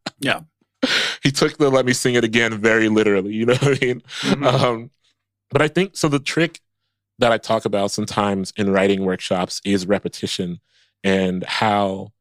Yeah. 0.20 0.40
he 1.24 1.32
took 1.32 1.58
the 1.58 1.70
"Let 1.70 1.84
me 1.86 1.92
sing 1.92 2.14
it 2.14 2.22
again" 2.24 2.58
very 2.58 2.88
literally. 2.88 3.32
You 3.34 3.46
know 3.46 3.54
what 3.54 3.82
I 3.82 3.84
mean? 3.84 4.02
Mhm. 4.22 4.46
Um, 4.46 4.90
but 5.50 5.60
I 5.62 5.66
think 5.68 5.96
so. 5.96 6.08
The 6.08 6.20
trick 6.20 6.60
that 7.18 7.32
I 7.32 7.38
talk 7.38 7.64
about 7.64 7.90
sometimes 7.90 8.52
in 8.56 8.70
writing 8.70 9.04
workshops 9.04 9.60
is 9.64 9.86
repetition 9.86 10.60
and 11.02 11.42
how, 11.44 12.12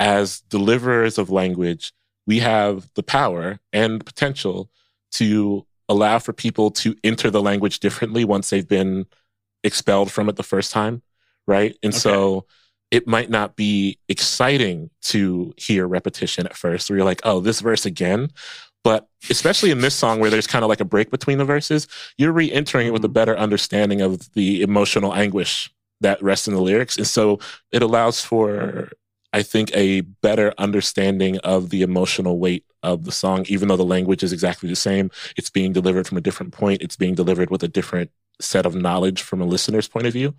as 0.00 0.40
deliverers 0.48 1.18
of 1.18 1.30
language, 1.30 1.92
we 2.26 2.40
have 2.40 2.88
the 2.94 3.02
power 3.02 3.60
and 3.72 4.04
potential 4.04 4.70
to 5.12 5.64
allow 5.88 6.18
for 6.18 6.32
people 6.32 6.70
to 6.70 6.96
enter 7.04 7.30
the 7.30 7.42
language 7.42 7.78
differently 7.80 8.24
once 8.24 8.50
they've 8.50 8.66
been 8.66 9.06
expelled 9.62 10.10
from 10.10 10.28
it 10.28 10.36
the 10.36 10.42
first 10.42 10.72
time. 10.72 11.02
Right. 11.46 11.76
And 11.82 11.94
so 11.94 12.46
it 12.90 13.06
might 13.06 13.30
not 13.30 13.56
be 13.56 13.98
exciting 14.08 14.90
to 15.02 15.52
hear 15.56 15.86
repetition 15.86 16.46
at 16.46 16.56
first, 16.56 16.88
where 16.88 16.96
you're 16.96 17.04
like, 17.06 17.20
oh, 17.24 17.40
this 17.40 17.60
verse 17.60 17.86
again. 17.86 18.30
But 18.82 19.08
especially 19.28 19.70
in 19.70 19.80
this 19.80 19.94
song 19.94 20.20
where 20.20 20.30
there's 20.30 20.46
kind 20.46 20.64
of 20.64 20.68
like 20.68 20.80
a 20.80 20.84
break 20.84 21.10
between 21.10 21.38
the 21.38 21.44
verses, 21.44 21.88
you're 22.16 22.32
re 22.32 22.50
entering 22.50 22.86
it 22.86 22.92
with 22.92 23.04
a 23.04 23.08
mm-hmm. 23.08 23.14
better 23.14 23.36
understanding 23.36 24.00
of 24.00 24.32
the 24.32 24.62
emotional 24.62 25.14
anguish 25.14 25.70
that 26.00 26.22
rests 26.22 26.48
in 26.48 26.54
the 26.54 26.62
lyrics. 26.62 26.96
And 26.96 27.06
so 27.06 27.40
it 27.72 27.82
allows 27.82 28.24
for, 28.24 28.90
I 29.32 29.42
think, 29.42 29.70
a 29.74 30.00
better 30.00 30.52
understanding 30.58 31.38
of 31.38 31.70
the 31.70 31.82
emotional 31.82 32.38
weight 32.38 32.64
of 32.82 33.04
the 33.04 33.12
song, 33.12 33.44
even 33.48 33.68
though 33.68 33.76
the 33.76 33.84
language 33.84 34.22
is 34.22 34.32
exactly 34.32 34.68
the 34.68 34.76
same. 34.76 35.10
It's 35.36 35.50
being 35.50 35.72
delivered 35.72 36.06
from 36.06 36.18
a 36.18 36.22
different 36.22 36.52
point, 36.52 36.82
it's 36.82 36.96
being 36.96 37.14
delivered 37.14 37.50
with 37.50 37.62
a 37.62 37.68
different 37.68 38.10
set 38.40 38.66
of 38.66 38.74
knowledge 38.74 39.22
from 39.22 39.40
a 39.40 39.46
listener's 39.46 39.88
point 39.88 40.06
of 40.06 40.12
view. 40.12 40.34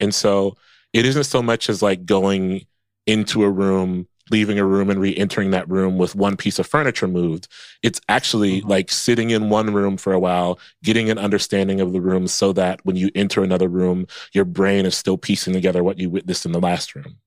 And 0.00 0.14
so 0.14 0.56
it 0.92 1.04
isn't 1.04 1.24
so 1.24 1.42
much 1.42 1.68
as 1.68 1.82
like 1.82 2.06
going 2.06 2.66
into 3.06 3.44
a 3.44 3.50
room, 3.50 4.08
leaving 4.30 4.58
a 4.58 4.64
room 4.64 4.88
and 4.88 4.98
re-entering 4.98 5.50
that 5.50 5.68
room 5.68 5.98
with 5.98 6.14
one 6.14 6.36
piece 6.36 6.58
of 6.58 6.66
furniture 6.66 7.06
moved. 7.06 7.48
It's 7.82 8.00
actually 8.08 8.60
mm-hmm. 8.60 8.68
like 8.68 8.90
sitting 8.90 9.30
in 9.30 9.50
one 9.50 9.74
room 9.74 9.98
for 9.98 10.12
a 10.12 10.18
while, 10.18 10.58
getting 10.82 11.10
an 11.10 11.18
understanding 11.18 11.80
of 11.80 11.92
the 11.92 12.00
room 12.00 12.26
so 12.26 12.52
that 12.54 12.80
when 12.84 12.96
you 12.96 13.10
enter 13.14 13.44
another 13.44 13.68
room, 13.68 14.06
your 14.32 14.46
brain 14.46 14.86
is 14.86 14.96
still 14.96 15.18
piecing 15.18 15.52
together 15.52 15.84
what 15.84 15.98
you 15.98 16.08
witnessed 16.08 16.46
in 16.46 16.52
the 16.52 16.60
last 16.60 16.94
room. 16.94 17.18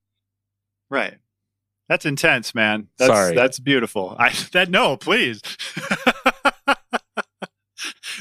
Right. 0.89 1.17
That's 1.89 2.05
intense, 2.05 2.53
man. 2.53 2.87
That's, 2.97 3.13
Sorry. 3.13 3.35
That's 3.35 3.59
beautiful. 3.59 4.15
I 4.19 4.33
that 4.51 4.69
no, 4.69 4.97
please. 4.97 5.41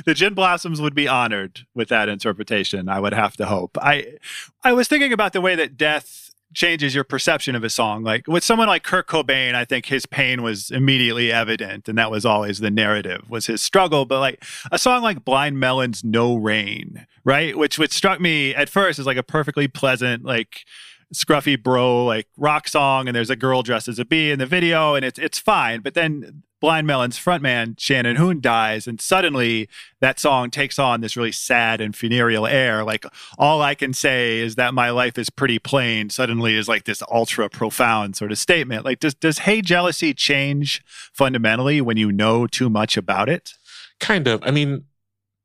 the 0.04 0.14
Gin 0.14 0.34
Blossoms 0.34 0.80
would 0.80 0.94
be 0.94 1.08
honored 1.08 1.66
with 1.74 1.88
that 1.88 2.08
interpretation. 2.08 2.88
I 2.88 3.00
would 3.00 3.14
have 3.14 3.36
to 3.38 3.46
hope. 3.46 3.76
I 3.80 4.18
I 4.62 4.72
was 4.72 4.88
thinking 4.88 5.12
about 5.12 5.32
the 5.32 5.40
way 5.40 5.54
that 5.56 5.76
death 5.76 6.30
changes 6.54 6.94
your 6.94 7.04
perception 7.04 7.54
of 7.54 7.64
a 7.64 7.70
song. 7.70 8.02
Like 8.02 8.26
with 8.26 8.44
someone 8.44 8.68
like 8.68 8.82
Kurt 8.84 9.08
Cobain, 9.08 9.54
I 9.54 9.64
think 9.64 9.86
his 9.86 10.06
pain 10.06 10.42
was 10.42 10.70
immediately 10.70 11.32
evident, 11.32 11.88
and 11.88 11.98
that 11.98 12.10
was 12.10 12.24
always 12.24 12.60
the 12.60 12.70
narrative 12.70 13.28
was 13.28 13.46
his 13.46 13.62
struggle. 13.62 14.04
But 14.04 14.20
like 14.20 14.44
a 14.70 14.78
song 14.78 15.02
like 15.02 15.24
Blind 15.24 15.58
Melon's 15.58 16.04
"No 16.04 16.36
Rain," 16.36 17.06
right, 17.24 17.56
which 17.56 17.78
which 17.78 17.92
struck 17.92 18.20
me 18.20 18.54
at 18.54 18.68
first 18.68 18.98
as 18.98 19.06
like 19.06 19.16
a 19.16 19.22
perfectly 19.22 19.66
pleasant 19.68 20.24
like 20.24 20.64
scruffy 21.14 21.60
bro 21.60 22.04
like 22.04 22.26
rock 22.36 22.66
song 22.66 23.06
and 23.06 23.14
there's 23.14 23.30
a 23.30 23.36
girl 23.36 23.62
dressed 23.62 23.86
as 23.86 23.98
a 23.98 24.04
bee 24.04 24.30
in 24.30 24.38
the 24.38 24.46
video 24.46 24.94
and 24.94 25.04
it's 25.04 25.18
it's 25.18 25.38
fine 25.38 25.80
but 25.80 25.94
then 25.94 26.42
Blind 26.60 26.86
Melon's 26.86 27.18
frontman, 27.18 27.78
Shannon 27.78 28.16
Hoon, 28.16 28.40
dies, 28.40 28.86
and 28.86 29.00
suddenly 29.00 29.68
that 30.00 30.18
song 30.18 30.50
takes 30.50 30.78
on 30.78 31.00
this 31.00 31.16
really 31.16 31.32
sad 31.32 31.80
and 31.80 31.94
funereal 31.94 32.46
air. 32.46 32.82
Like, 32.82 33.04
all 33.38 33.60
I 33.60 33.74
can 33.74 33.92
say 33.92 34.38
is 34.38 34.54
that 34.54 34.72
my 34.72 34.90
life 34.90 35.18
is 35.18 35.28
pretty 35.28 35.58
plain, 35.58 36.08
suddenly 36.08 36.56
is 36.56 36.66
like 36.66 36.84
this 36.84 37.02
ultra 37.10 37.50
profound 37.50 38.16
sort 38.16 38.32
of 38.32 38.38
statement. 38.38 38.84
Like, 38.84 39.00
does, 39.00 39.14
does 39.14 39.40
Hey 39.40 39.60
Jealousy 39.60 40.14
change 40.14 40.82
fundamentally 40.86 41.80
when 41.80 41.98
you 41.98 42.10
know 42.10 42.46
too 42.46 42.70
much 42.70 42.96
about 42.96 43.28
it? 43.28 43.52
Kind 44.00 44.26
of. 44.26 44.42
I 44.42 44.50
mean, 44.50 44.86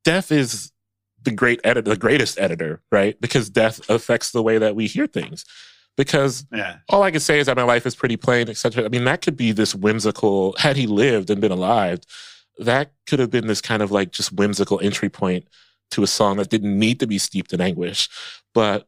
death 0.06 0.32
is 0.32 0.71
the 1.24 1.32
great 1.32 1.60
editor, 1.64 1.90
the 1.90 1.98
greatest 1.98 2.40
editor, 2.40 2.82
right? 2.92 3.20
Because 3.22 3.50
death 3.50 3.88
affects 3.90 4.32
the 4.32 4.42
way 4.42 4.58
that 4.58 4.76
we 4.76 4.88
hear 4.88 5.08
things. 5.08 5.46
Because 5.98 6.46
Yeah. 6.54 6.78
all 6.90 7.04
I 7.04 7.12
can 7.12 7.20
say 7.20 7.40
is 7.40 7.48
that 7.48 7.58
my 7.58 7.64
life 7.64 7.86
is 7.86 7.96
pretty 7.96 8.18
plain, 8.18 8.50
etc. 8.50 8.86
I 8.86 8.90
mean, 8.90 9.04
that 9.06 9.22
could 9.22 9.36
be 9.38 9.52
this 9.52 9.76
whimsical. 9.76 10.56
Had 10.58 10.78
he 10.78 10.88
lived 10.88 11.30
and 11.30 11.42
been 11.42 11.52
alive, 11.52 12.00
that 12.58 12.94
could 13.08 13.20
have 13.20 13.30
been 13.30 13.48
this 13.48 13.62
kind 13.62 13.82
of 13.82 13.92
like 13.92 14.12
just 14.12 14.32
whimsical 14.34 14.80
entry 14.82 15.10
point 15.10 15.48
to 15.92 16.04
a 16.04 16.08
song 16.08 16.38
that 16.38 16.50
didn't 16.50 16.78
need 16.80 17.00
to 17.02 17.08
be 17.08 17.18
steeped 17.18 17.54
in 17.54 17.62
anguish. 17.62 18.10
But 18.54 18.88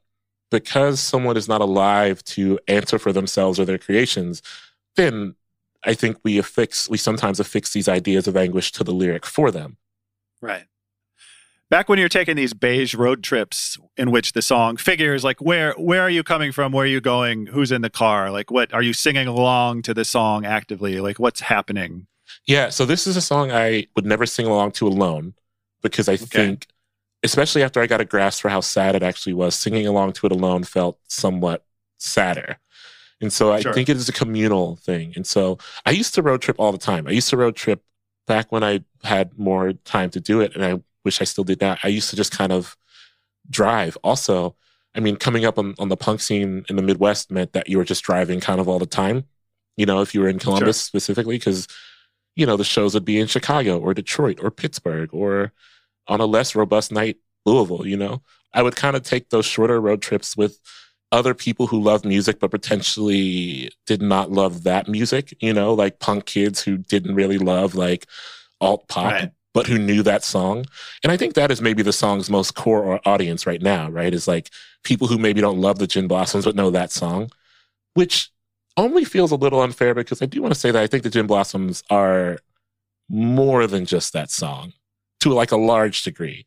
because 0.50 1.00
someone 1.00 1.36
is 1.36 1.48
not 1.48 1.62
alive 1.62 2.24
to 2.24 2.60
answer 2.68 2.98
for 3.00 3.12
themselves 3.12 3.60
or 3.60 3.66
their 3.66 3.78
creations, 3.78 4.42
then 4.96 5.36
I 5.84 5.94
think 5.94 6.18
we 6.24 6.38
affix, 6.38 6.90
we 6.90 6.98
sometimes 6.98 7.40
affix 7.40 7.74
these 7.74 7.90
ideas 7.90 8.28
of 8.28 8.38
anguish 8.38 8.72
to 8.74 8.84
the 8.84 8.94
lyric 8.94 9.26
for 9.26 9.52
them. 9.52 9.78
Right. 10.42 10.66
Back 11.74 11.90
when 11.90 11.98
you're 11.98 12.08
taking 12.08 12.36
these 12.36 12.54
beige 12.54 12.94
road 12.94 13.24
trips 13.24 13.80
in 13.98 14.12
which 14.12 14.34
the 14.34 14.44
song 14.44 14.78
figures, 14.78 15.24
like 15.24 15.42
where 15.42 15.74
where 15.74 16.02
are 16.02 16.10
you 16.10 16.22
coming 16.22 16.52
from? 16.52 16.72
Where 16.72 16.84
are 16.84 16.88
you 16.88 17.02
going? 17.02 17.48
Who's 17.48 17.72
in 17.72 17.82
the 17.82 17.90
car? 17.90 18.30
Like 18.30 18.52
what 18.52 18.72
are 18.76 18.84
you 18.84 18.94
singing 18.94 19.26
along 19.26 19.82
to 19.82 19.94
the 19.96 20.06
song 20.06 20.46
actively? 20.46 21.02
Like 21.02 21.18
what's 21.18 21.40
happening? 21.40 22.06
Yeah, 22.46 22.70
so 22.70 22.86
this 22.86 23.08
is 23.08 23.18
a 23.18 23.22
song 23.22 23.52
I 23.52 23.88
would 23.96 24.06
never 24.06 24.28
sing 24.28 24.46
along 24.46 24.74
to 24.74 24.88
alone 24.88 25.34
because 25.82 26.08
I 26.08 26.16
think, 26.16 26.68
especially 27.24 27.64
after 27.64 27.82
I 27.82 27.88
got 27.88 28.02
a 28.02 28.06
grasp 28.06 28.44
for 28.44 28.50
how 28.50 28.62
sad 28.62 28.94
it 28.94 29.02
actually 29.02 29.34
was, 29.34 29.56
singing 29.56 29.88
along 29.88 30.14
to 30.14 30.28
it 30.28 30.32
alone 30.32 30.66
felt 30.66 31.00
somewhat 31.08 31.66
sadder. 31.98 32.60
And 33.20 33.34
so 33.34 33.52
I 33.52 33.62
Sure. 33.62 33.74
think 33.74 33.90
it 33.90 33.98
is 33.98 34.08
a 34.08 34.14
communal 34.14 34.76
thing. 34.76 35.14
And 35.16 35.26
so 35.26 35.58
I 35.88 35.90
used 35.90 36.14
to 36.14 36.22
road 36.22 36.44
trip 36.44 36.60
all 36.60 36.72
the 36.72 36.78
time. 36.78 37.08
I 37.08 37.12
used 37.14 37.32
to 37.32 37.38
road 37.38 37.56
trip 37.56 37.82
back 38.28 38.52
when 38.52 38.64
I 38.64 38.84
had 39.02 39.40
more 39.40 39.74
time 39.74 40.12
to 40.12 40.20
do 40.20 40.40
it. 40.40 40.54
And 40.54 40.64
I 40.64 40.80
wish 41.04 41.22
I 41.22 41.26
still 41.26 41.44
did 41.44 41.60
that. 41.60 41.80
I 41.84 41.88
used 41.88 42.10
to 42.10 42.16
just 42.16 42.32
kind 42.32 42.52
of 42.52 42.78
drive. 43.50 43.98
Also, 44.04 44.56
I 44.96 45.00
mean, 45.00 45.16
coming 45.16 45.46
up 45.46 45.58
on, 45.58 45.76
on 45.80 45.90
the 45.90 45.98
punk 45.98 46.22
scene 46.22 46.66
in 46.70 46.76
the 46.76 46.82
Midwest 46.82 47.32
meant 47.32 47.54
that 47.54 47.68
you 47.70 47.78
were 47.78 47.84
just 47.84 48.04
driving 48.04 48.40
kind 48.40 48.60
of 48.60 48.68
all 48.68 48.80
the 48.80 48.86
time. 48.86 49.26
You 49.76 49.86
know, 49.86 50.02
if 50.02 50.14
you 50.14 50.22
were 50.22 50.30
in 50.30 50.40
Columbus 50.40 50.82
specifically, 50.82 51.38
because 51.38 51.68
you 52.36 52.46
know, 52.46 52.58
the 52.58 52.64
shows 52.64 52.94
would 52.94 53.06
be 53.06 53.20
in 53.20 53.28
Chicago 53.28 53.80
or 53.80 53.94
Detroit 53.94 54.40
or 54.42 54.52
Pittsburgh 54.52 55.10
or 55.14 55.52
on 56.08 56.20
a 56.20 56.26
less 56.26 56.56
robust 56.56 56.92
night, 56.92 57.18
Louisville, 57.46 57.86
you 57.86 57.98
know? 57.98 58.22
I 58.54 58.62
would 58.62 58.76
kind 58.76 58.96
of 58.96 59.04
take 59.04 59.30
those 59.30 59.46
shorter 59.46 59.80
road 59.80 60.02
trips 60.02 60.38
with 60.38 60.60
other 61.12 61.34
people 61.34 61.68
who 61.68 61.82
love 61.82 62.04
music 62.06 62.40
but 62.40 62.52
potentially 62.52 63.70
did 63.86 64.02
not 64.02 64.32
love 64.32 64.64
that 64.64 64.88
music, 64.88 65.36
you 65.42 65.54
know, 65.54 65.74
like 65.74 66.00
punk 66.00 66.26
kids 66.26 66.62
who 66.62 66.78
didn't 66.78 67.16
really 67.16 67.38
love 67.38 67.76
like 67.76 68.08
alt 68.60 68.88
pop, 68.88 69.12
Right. 69.12 69.32
But 69.54 69.68
who 69.68 69.78
knew 69.78 70.04
that 70.04 70.24
song. 70.24 70.66
And 71.04 71.12
I 71.12 71.18
think 71.18 71.36
that 71.36 71.52
is 71.52 71.62
maybe 71.62 71.84
the 71.84 71.94
song's 71.94 72.30
most 72.30 72.56
core 72.56 73.00
audience 73.06 73.46
right 73.46 73.62
now, 73.62 73.90
right? 73.90 74.14
Is 74.14 74.28
like 74.28 74.50
people 74.84 75.08
who 75.08 75.18
maybe 75.18 75.42
don't 75.42 75.62
love 75.62 75.80
the 75.80 75.88
Gin 75.88 76.08
Blossoms 76.08 76.46
but 76.46 76.56
know 76.56 76.72
that 76.72 76.92
song, 76.92 77.30
which 77.94 78.32
only 78.78 79.06
feels 79.06 79.32
a 79.32 79.36
little 79.36 79.62
unfair 79.62 79.94
because 79.94 80.22
I 80.22 80.26
do 80.26 80.42
want 80.42 80.54
to 80.54 80.60
say 80.60 80.72
that 80.72 80.82
I 80.82 80.88
think 80.88 81.04
the 81.04 81.10
Gin 81.10 81.28
Blossoms 81.28 81.84
are 81.90 82.40
more 83.10 83.68
than 83.68 83.86
just 83.86 84.14
that 84.14 84.32
song 84.32 84.74
to 85.20 85.34
like 85.34 85.52
a 85.52 85.58
large 85.58 86.04
degree. 86.04 86.46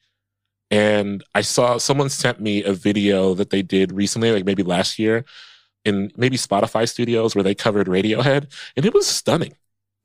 And 0.71 1.23
I 1.35 1.43
saw 1.43 1.79
someone 1.79 2.09
sent 2.09 2.41
me 2.41 2.65
a 2.65 2.73
video 2.73 3.35
that 3.35 3.51
they 3.51 3.63
did 3.63 3.93
recently, 3.93 4.33
like 4.33 4.45
maybe 4.45 4.65
last 4.65 4.99
year, 4.99 5.25
in 5.85 6.11
maybe 6.17 6.37
Spotify 6.37 6.89
studios 6.89 7.37
where 7.37 7.45
they 7.45 7.55
covered 7.55 7.87
Radiohead, 7.87 8.53
and 8.77 8.85
it 8.85 8.93
was 8.93 9.07
stunning. 9.07 9.55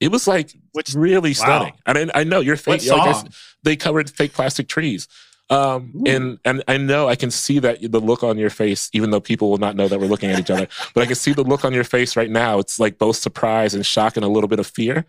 It 0.01 0.11
was 0.11 0.27
like 0.27 0.53
Which- 0.73 0.93
really 0.93 1.29
wow. 1.31 1.33
stunning. 1.45 1.73
And 1.85 2.11
I, 2.13 2.21
I 2.21 2.23
know 2.25 2.41
you're 2.41 2.57
fake. 2.57 2.85
like 2.89 3.25
they 3.63 3.75
covered 3.77 4.09
fake 4.09 4.33
plastic 4.33 4.67
trees. 4.67 5.07
Um, 5.49 6.03
and 6.05 6.39
and 6.45 6.63
I 6.69 6.77
know 6.77 7.09
I 7.09 7.15
can 7.15 7.29
see 7.29 7.59
that 7.59 7.79
the 7.81 7.99
look 7.99 8.23
on 8.23 8.37
your 8.37 8.49
face, 8.49 8.89
even 8.93 9.11
though 9.11 9.19
people 9.19 9.49
will 9.51 9.57
not 9.57 9.75
know 9.75 9.87
that 9.89 9.99
we're 9.99 10.07
looking 10.07 10.31
at 10.31 10.39
each 10.39 10.49
other, 10.49 10.67
but 10.93 11.01
I 11.03 11.05
can 11.05 11.15
see 11.15 11.33
the 11.33 11.43
look 11.43 11.65
on 11.65 11.73
your 11.73 11.83
face 11.83 12.15
right 12.15 12.29
now. 12.29 12.57
It's 12.59 12.79
like 12.79 12.97
both 12.97 13.17
surprise 13.17 13.73
and 13.73 13.85
shock 13.85 14.15
and 14.15 14.23
a 14.25 14.29
little 14.29 14.47
bit 14.47 14.59
of 14.59 14.67
fear. 14.67 15.05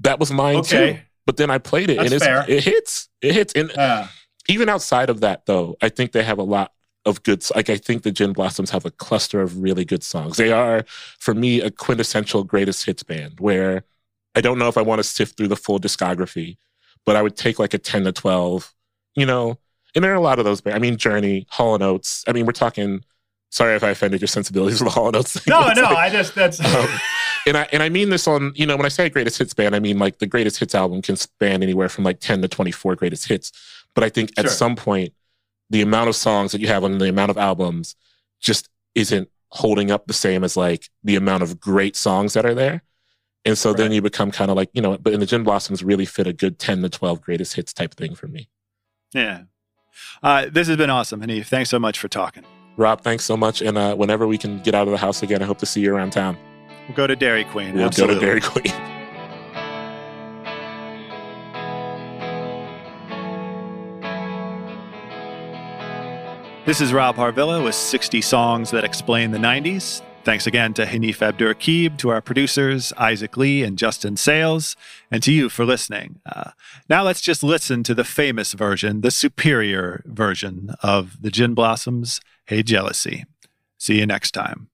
That 0.00 0.18
was 0.18 0.32
mine 0.32 0.62
too. 0.64 0.98
But 1.26 1.36
then 1.36 1.48
I 1.50 1.58
played 1.58 1.90
it 1.90 1.96
That's 1.96 2.06
and 2.06 2.14
it's, 2.16 2.24
fair. 2.24 2.44
it 2.48 2.64
hits. 2.64 3.08
It 3.22 3.34
hits. 3.34 3.52
And 3.54 3.70
Uh, 3.78 4.08
even 4.48 4.68
outside 4.68 5.08
of 5.10 5.20
that, 5.20 5.46
though, 5.46 5.76
I 5.80 5.88
think 5.88 6.10
they 6.12 6.22
have 6.24 6.38
a 6.38 6.42
lot 6.42 6.72
of 7.06 7.22
good. 7.22 7.42
Like 7.54 7.70
I 7.70 7.76
think 7.76 8.02
the 8.02 8.10
Gin 8.12 8.32
Blossoms 8.32 8.70
have 8.70 8.84
a 8.84 8.90
cluster 8.90 9.40
of 9.40 9.62
really 9.62 9.84
good 9.84 10.02
songs. 10.02 10.36
They 10.36 10.50
are, 10.52 10.84
for 11.20 11.34
me, 11.34 11.60
a 11.60 11.70
quintessential 11.70 12.42
greatest 12.44 12.84
hits 12.84 13.04
band. 13.04 13.38
Where 13.38 13.84
I 14.34 14.40
don't 14.40 14.58
know 14.58 14.68
if 14.68 14.76
I 14.76 14.82
want 14.82 14.98
to 15.00 15.04
sift 15.04 15.36
through 15.36 15.48
the 15.48 15.56
full 15.56 15.78
discography, 15.78 16.56
but 17.06 17.16
I 17.16 17.22
would 17.22 17.36
take 17.36 17.58
like 17.58 17.74
a 17.74 17.78
ten 17.78 18.04
to 18.04 18.12
twelve. 18.12 18.72
You 19.14 19.26
know, 19.26 19.58
and 19.94 20.02
there 20.04 20.10
are 20.12 20.16
a 20.16 20.20
lot 20.20 20.38
of 20.38 20.44
those. 20.44 20.60
bands. 20.60 20.76
I 20.76 20.78
mean, 20.80 20.96
Journey, 20.96 21.46
Hall 21.50 21.74
and 21.74 21.82
Oates. 21.84 22.24
I 22.26 22.32
mean, 22.32 22.46
we're 22.46 22.52
talking. 22.52 23.04
Sorry 23.50 23.76
if 23.76 23.84
I 23.84 23.90
offended 23.90 24.20
your 24.20 24.26
sensibilities 24.28 24.80
with 24.80 24.88
the 24.92 24.94
Hall 24.98 25.06
and 25.06 25.16
Oates. 25.16 25.34
thing. 25.38 25.44
no, 25.52 25.72
no, 25.72 25.82
like- 25.82 25.96
I 25.96 26.10
just 26.10 26.34
that's 26.34 26.58
um, 26.58 26.88
and 27.46 27.56
I 27.56 27.68
and 27.72 27.82
I 27.82 27.88
mean 27.88 28.08
this 28.10 28.26
on 28.26 28.52
you 28.56 28.66
know 28.66 28.76
when 28.76 28.86
I 28.86 28.88
say 28.88 29.08
greatest 29.08 29.38
hits 29.38 29.54
band, 29.54 29.76
I 29.76 29.78
mean 29.78 29.98
like 29.98 30.18
the 30.18 30.26
greatest 30.26 30.58
hits 30.58 30.74
album 30.74 31.00
can 31.02 31.14
span 31.14 31.62
anywhere 31.62 31.88
from 31.88 32.02
like 32.02 32.18
ten 32.18 32.42
to 32.42 32.48
twenty 32.48 32.72
four 32.72 32.96
greatest 32.96 33.28
hits. 33.28 33.52
But 33.94 34.02
I 34.02 34.08
think 34.08 34.32
at 34.36 34.46
Sure. 34.46 34.50
some 34.50 34.74
point, 34.74 35.12
the 35.70 35.82
amount 35.82 36.08
of 36.08 36.16
songs 36.16 36.50
that 36.50 36.60
you 36.60 36.66
have 36.66 36.82
on 36.82 36.98
the 36.98 37.08
amount 37.08 37.30
of 37.30 37.38
albums 37.38 37.94
just 38.40 38.68
isn't 38.96 39.28
holding 39.50 39.92
up 39.92 40.08
the 40.08 40.12
same 40.12 40.42
as 40.42 40.56
like 40.56 40.90
the 41.04 41.14
amount 41.14 41.44
of 41.44 41.60
great 41.60 41.94
songs 41.94 42.32
that 42.32 42.44
are 42.44 42.54
there. 42.54 42.82
And 43.46 43.58
so 43.58 43.74
then 43.74 43.92
you 43.92 44.00
become 44.00 44.30
kind 44.30 44.50
of 44.50 44.56
like 44.56 44.70
you 44.72 44.80
know, 44.80 44.96
but 44.96 45.12
in 45.12 45.20
the 45.20 45.26
Gin 45.26 45.44
Blossoms 45.44 45.82
really 45.84 46.06
fit 46.06 46.26
a 46.26 46.32
good 46.32 46.58
ten 46.58 46.82
to 46.82 46.88
twelve 46.88 47.20
greatest 47.20 47.54
hits 47.54 47.72
type 47.72 47.94
thing 47.94 48.14
for 48.14 48.26
me. 48.26 48.48
yeah. 49.12 49.42
Uh, 50.22 50.46
this 50.50 50.66
has 50.66 50.76
been 50.76 50.90
awesome, 50.90 51.20
Hanif. 51.20 51.46
Thanks 51.46 51.70
so 51.70 51.78
much 51.78 51.98
for 52.00 52.08
talking. 52.08 52.44
Rob, 52.76 53.02
thanks 53.02 53.24
so 53.24 53.36
much. 53.36 53.62
And 53.62 53.78
uh, 53.78 53.94
whenever 53.94 54.26
we 54.26 54.36
can 54.38 54.60
get 54.62 54.74
out 54.74 54.88
of 54.88 54.90
the 54.90 54.98
house 54.98 55.22
again, 55.22 55.40
I 55.40 55.44
hope 55.44 55.58
to 55.58 55.66
see 55.66 55.80
you 55.82 55.94
around 55.94 56.10
town. 56.10 56.36
We'll 56.88 56.96
go 56.96 57.06
to 57.06 57.14
Dairy 57.14 57.44
Queen. 57.44 57.74
We'll 57.74 57.86
Absolutely. 57.86 58.16
go 58.16 58.20
to 58.20 58.26
Dairy 58.26 58.40
Queen. 58.40 58.72
This 66.66 66.80
is 66.80 66.94
Rob 66.94 67.16
Harvilla 67.16 67.62
with 67.62 67.74
60 67.74 68.22
songs 68.22 68.70
that 68.70 68.84
explain 68.84 69.30
the 69.30 69.38
90s. 69.38 70.00
Thanks 70.24 70.46
again 70.46 70.72
to 70.74 70.86
Hanif 70.86 71.20
Abdur 71.20 71.52
to 71.98 72.08
our 72.08 72.22
producers, 72.22 72.94
Isaac 72.96 73.36
Lee 73.36 73.62
and 73.62 73.76
Justin 73.76 74.16
Sales, 74.16 74.74
and 75.10 75.22
to 75.22 75.30
you 75.30 75.50
for 75.50 75.66
listening. 75.66 76.20
Uh, 76.24 76.52
now 76.88 77.02
let's 77.02 77.20
just 77.20 77.42
listen 77.42 77.82
to 77.82 77.94
the 77.94 78.04
famous 78.04 78.54
version, 78.54 79.02
the 79.02 79.10
superior 79.10 80.02
version 80.06 80.70
of 80.82 81.20
the 81.20 81.30
Gin 81.30 81.52
Blossoms, 81.52 82.22
Hey 82.46 82.62
Jealousy. 82.62 83.26
See 83.76 83.98
you 83.98 84.06
next 84.06 84.30
time. 84.30 84.70